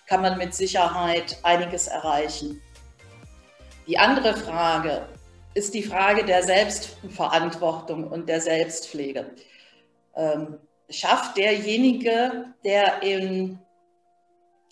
[0.10, 2.60] kann man mit Sicherheit einiges erreichen.
[3.88, 5.08] Die andere Frage,
[5.54, 9.32] ist die Frage der Selbstverantwortung und der Selbstpflege.
[10.16, 10.58] Ähm,
[10.90, 13.60] schafft derjenige, der in,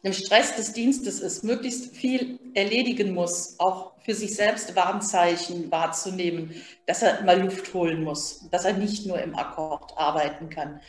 [0.04, 6.56] im Stress des Dienstes ist, möglichst viel erledigen muss, auch für sich selbst Warnzeichen wahrzunehmen,
[6.86, 10.80] dass er mal Luft holen muss, dass er nicht nur im Akkord arbeiten kann.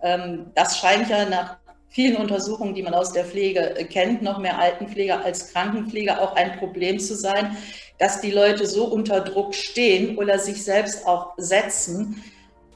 [0.00, 1.56] Ähm, das scheint ja nach
[1.96, 6.58] vielen Untersuchungen, die man aus der Pflege kennt, noch mehr Altenpfleger als Krankenpfleger auch ein
[6.58, 7.56] Problem zu sein
[7.98, 12.22] dass die Leute so unter Druck stehen oder sich selbst auch setzen,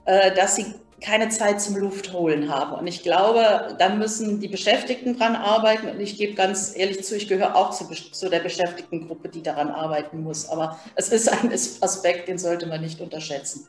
[0.07, 2.73] äh, dass sie keine Zeit zum Luftholen haben.
[2.73, 5.89] Und ich glaube, dann müssen die Beschäftigten dran arbeiten.
[5.89, 9.71] Und ich gebe ganz ehrlich zu, ich gehöre auch zu, zu der Beschäftigtengruppe, die daran
[9.71, 10.49] arbeiten muss.
[10.49, 13.67] Aber es ist ein Aspekt, den sollte man nicht unterschätzen.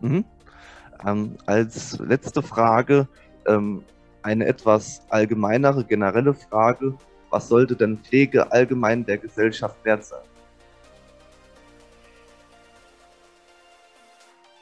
[0.00, 0.24] Mhm.
[1.06, 3.08] Ähm, als letzte Frage
[3.46, 3.82] ähm,
[4.26, 6.94] eine etwas allgemeinere, generelle Frage
[7.30, 10.22] was sollte denn Pflege allgemein der Gesellschaft wert sein?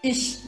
[0.03, 0.39] Ich,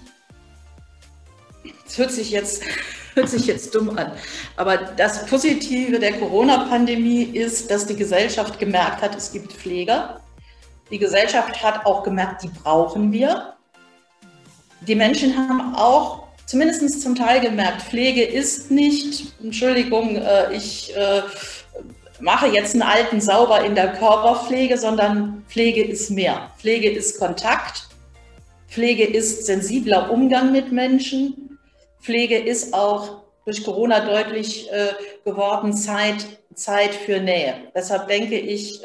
[1.86, 2.62] es hört sich jetzt,
[3.14, 4.12] hört sich jetzt dumm an,
[4.56, 10.20] aber das Positive der Corona-Pandemie ist, dass die Gesellschaft gemerkt hat, es gibt Pfleger.
[10.90, 13.54] Die Gesellschaft hat auch gemerkt, die brauchen wir.
[14.82, 21.22] Die Menschen haben auch zumindest zum Teil gemerkt, Pflege ist nicht, Entschuldigung, äh, ich äh,
[22.20, 26.50] mache jetzt einen alten sauber in der Körperpflege, sondern Pflege ist mehr.
[26.58, 27.88] Pflege ist Kontakt,
[28.68, 31.58] Pflege ist sensibler Umgang mit Menschen,
[32.00, 34.92] Pflege ist auch durch Corona deutlich äh,
[35.24, 36.24] geworden Zeit,
[36.54, 37.54] Zeit für Nähe.
[37.74, 38.80] Deshalb denke ich,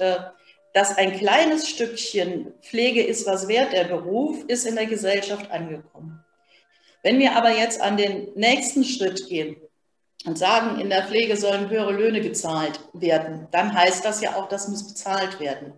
[0.73, 6.21] dass ein kleines Stückchen Pflege ist was wert, der Beruf ist in der Gesellschaft angekommen.
[7.03, 9.57] Wenn wir aber jetzt an den nächsten Schritt gehen,
[10.25, 14.47] und sagen, in der Pflege sollen höhere Löhne gezahlt werden, dann heißt das ja auch,
[14.47, 15.73] das muss bezahlt werden.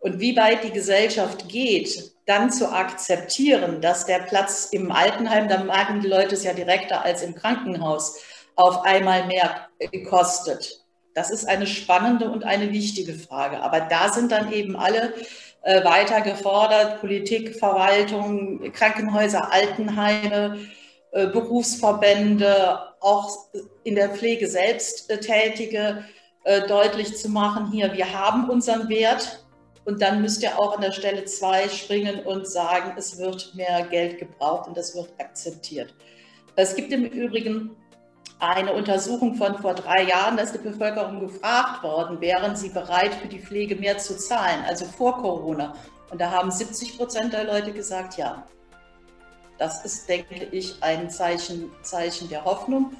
[0.00, 5.62] Und wie weit die Gesellschaft geht, dann zu akzeptieren, dass der Platz im Altenheim, da
[5.62, 8.16] merken die Leute es ja direkter als im Krankenhaus,
[8.54, 9.68] auf einmal mehr
[10.08, 10.84] kostet.
[11.14, 13.60] Das ist eine spannende und eine wichtige Frage.
[13.60, 15.14] Aber da sind dann eben alle
[15.68, 20.60] äh, weiter gefordert, Politik, Verwaltung, Krankenhäuser, Altenheime,
[21.12, 23.48] äh, Berufsverbände, auch
[23.84, 26.04] in der Pflege selbst äh, Tätige
[26.66, 29.44] deutlich zu machen, hier, wir haben unseren Wert
[29.84, 33.86] und dann müsst ihr auch an der Stelle zwei springen und sagen, es wird mehr
[33.90, 35.94] Geld gebraucht und das wird akzeptiert.
[36.56, 37.76] Es gibt im Übrigen
[38.40, 43.14] eine Untersuchung von vor drei Jahren, da ist die Bevölkerung gefragt worden, wären sie bereit,
[43.14, 45.74] für die Pflege mehr zu zahlen, also vor Corona.
[46.10, 48.44] Und da haben 70 Prozent der Leute gesagt, ja.
[49.58, 52.92] Das ist, denke ich, ein Zeichen, Zeichen der Hoffnung.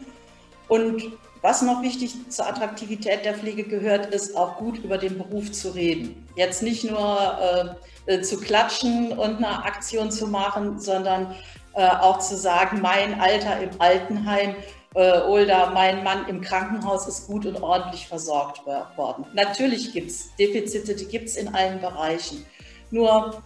[0.66, 1.02] Und
[1.40, 5.70] was noch wichtig zur Attraktivität der Pflege gehört, ist auch gut über den Beruf zu
[5.70, 6.26] reden.
[6.34, 11.32] Jetzt nicht nur äh, äh zu klatschen und eine Aktion zu machen, sondern
[11.74, 14.56] äh, auch zu sagen, mein Alter im Altenheim
[14.94, 19.26] äh, oder mein Mann im Krankenhaus ist gut und ordentlich versorgt worden.
[19.34, 22.44] Natürlich gibt es Defizite, die gibt es in allen Bereichen.
[22.90, 23.42] Nur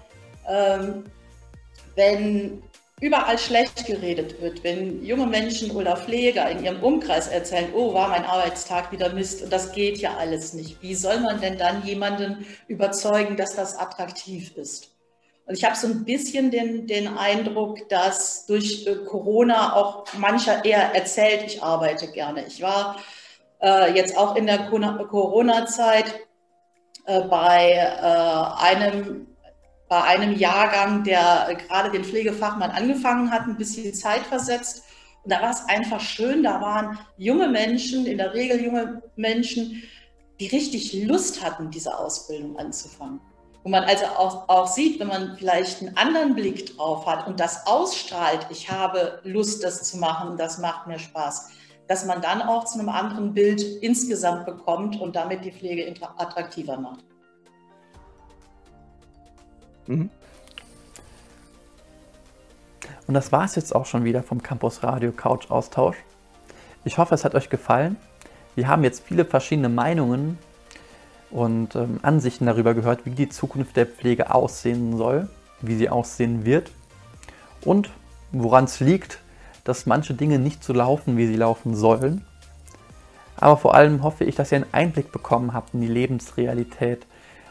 [0.49, 1.05] ähm,
[1.95, 2.63] wenn
[3.01, 8.09] überall schlecht geredet wird, wenn junge Menschen oder Pfleger in ihrem Umkreis erzählen, oh, war
[8.09, 10.81] mein Arbeitstag wieder Mist und das geht ja alles nicht.
[10.83, 14.93] Wie soll man denn dann jemanden überzeugen, dass das attraktiv ist?
[15.47, 20.65] Und ich habe so ein bisschen den, den Eindruck, dass durch äh, Corona auch mancher
[20.65, 22.47] eher erzählt, ich arbeite gerne.
[22.47, 22.97] Ich war
[23.61, 26.21] äh, jetzt auch in der Corona-Zeit
[27.07, 29.27] äh, bei äh, einem
[29.89, 34.85] bei einem Jahrgang, der gerade den Pflegefachmann angefangen hat, ein bisschen Zeit versetzt.
[35.23, 39.83] Und da war es einfach schön, da waren junge Menschen, in der Regel junge Menschen,
[40.41, 43.21] die richtig Lust hatten, diese Ausbildung anzufangen.
[43.65, 47.39] Wo man also auch, auch sieht, wenn man vielleicht einen anderen Blick drauf hat und
[47.39, 51.51] das ausstrahlt, ich habe Lust, das zu machen, das macht mir Spaß,
[51.87, 56.77] dass man dann auch zu einem anderen Bild insgesamt bekommt und damit die Pflege attraktiver
[56.77, 57.05] macht.
[59.87, 60.11] Mhm.
[63.07, 65.97] Und das war es jetzt auch schon wieder vom Campus Radio Couch Austausch.
[66.85, 67.97] Ich hoffe, es hat euch gefallen.
[68.55, 70.39] Wir haben jetzt viele verschiedene Meinungen
[71.33, 75.29] und ähm, Ansichten darüber gehört, wie die Zukunft der Pflege aussehen soll,
[75.61, 76.71] wie sie aussehen wird
[77.63, 77.91] und
[78.33, 79.19] woran es liegt,
[79.65, 82.25] dass manche Dinge nicht so laufen, wie sie laufen sollen.
[83.37, 87.07] Aber vor allem hoffe ich, dass ihr einen Einblick bekommen habt in die Lebensrealität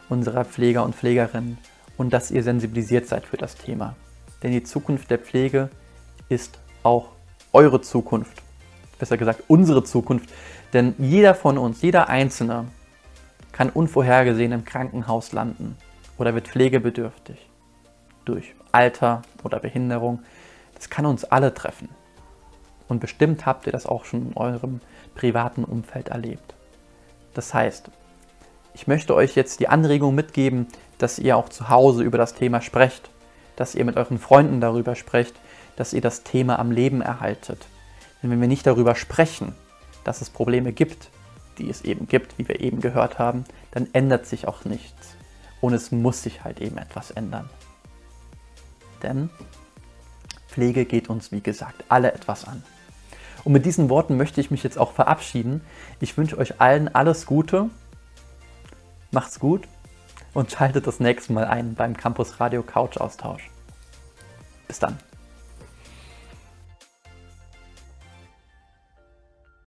[0.08, 1.58] unserer Pfleger und Pflegerinnen
[1.96, 3.96] und dass ihr sensibilisiert seid für das Thema.
[4.42, 5.70] Denn die Zukunft der Pflege
[6.28, 7.08] ist auch
[7.52, 8.42] eure Zukunft.
[8.98, 10.30] Besser gesagt, unsere Zukunft.
[10.72, 12.66] Denn jeder von uns, jeder Einzelne,
[13.52, 15.76] kann unvorhergesehen im Krankenhaus landen
[16.18, 17.48] oder wird pflegebedürftig.
[18.24, 20.20] Durch Alter oder Behinderung.
[20.74, 21.88] Das kann uns alle treffen.
[22.88, 24.80] Und bestimmt habt ihr das auch schon in eurem
[25.14, 26.54] privaten Umfeld erlebt.
[27.34, 27.90] Das heißt,
[28.74, 30.66] ich möchte euch jetzt die Anregung mitgeben,
[30.98, 33.10] dass ihr auch zu Hause über das Thema sprecht,
[33.56, 35.34] dass ihr mit euren Freunden darüber sprecht,
[35.76, 37.66] dass ihr das Thema am Leben erhaltet.
[38.22, 39.54] Denn wenn wir nicht darüber sprechen,
[40.04, 41.10] dass es Probleme gibt,
[41.58, 45.16] die es eben gibt, wie wir eben gehört haben, dann ändert sich auch nichts.
[45.60, 47.48] Und es muss sich halt eben etwas ändern.
[49.02, 49.30] Denn
[50.48, 52.62] Pflege geht uns, wie gesagt, alle etwas an.
[53.44, 55.62] Und mit diesen Worten möchte ich mich jetzt auch verabschieden.
[56.00, 57.70] Ich wünsche euch allen alles Gute.
[59.10, 59.66] Macht's gut
[60.34, 63.50] und schaltet das nächste Mal ein beim Campus Radio Couch Austausch.
[64.68, 64.98] Bis dann.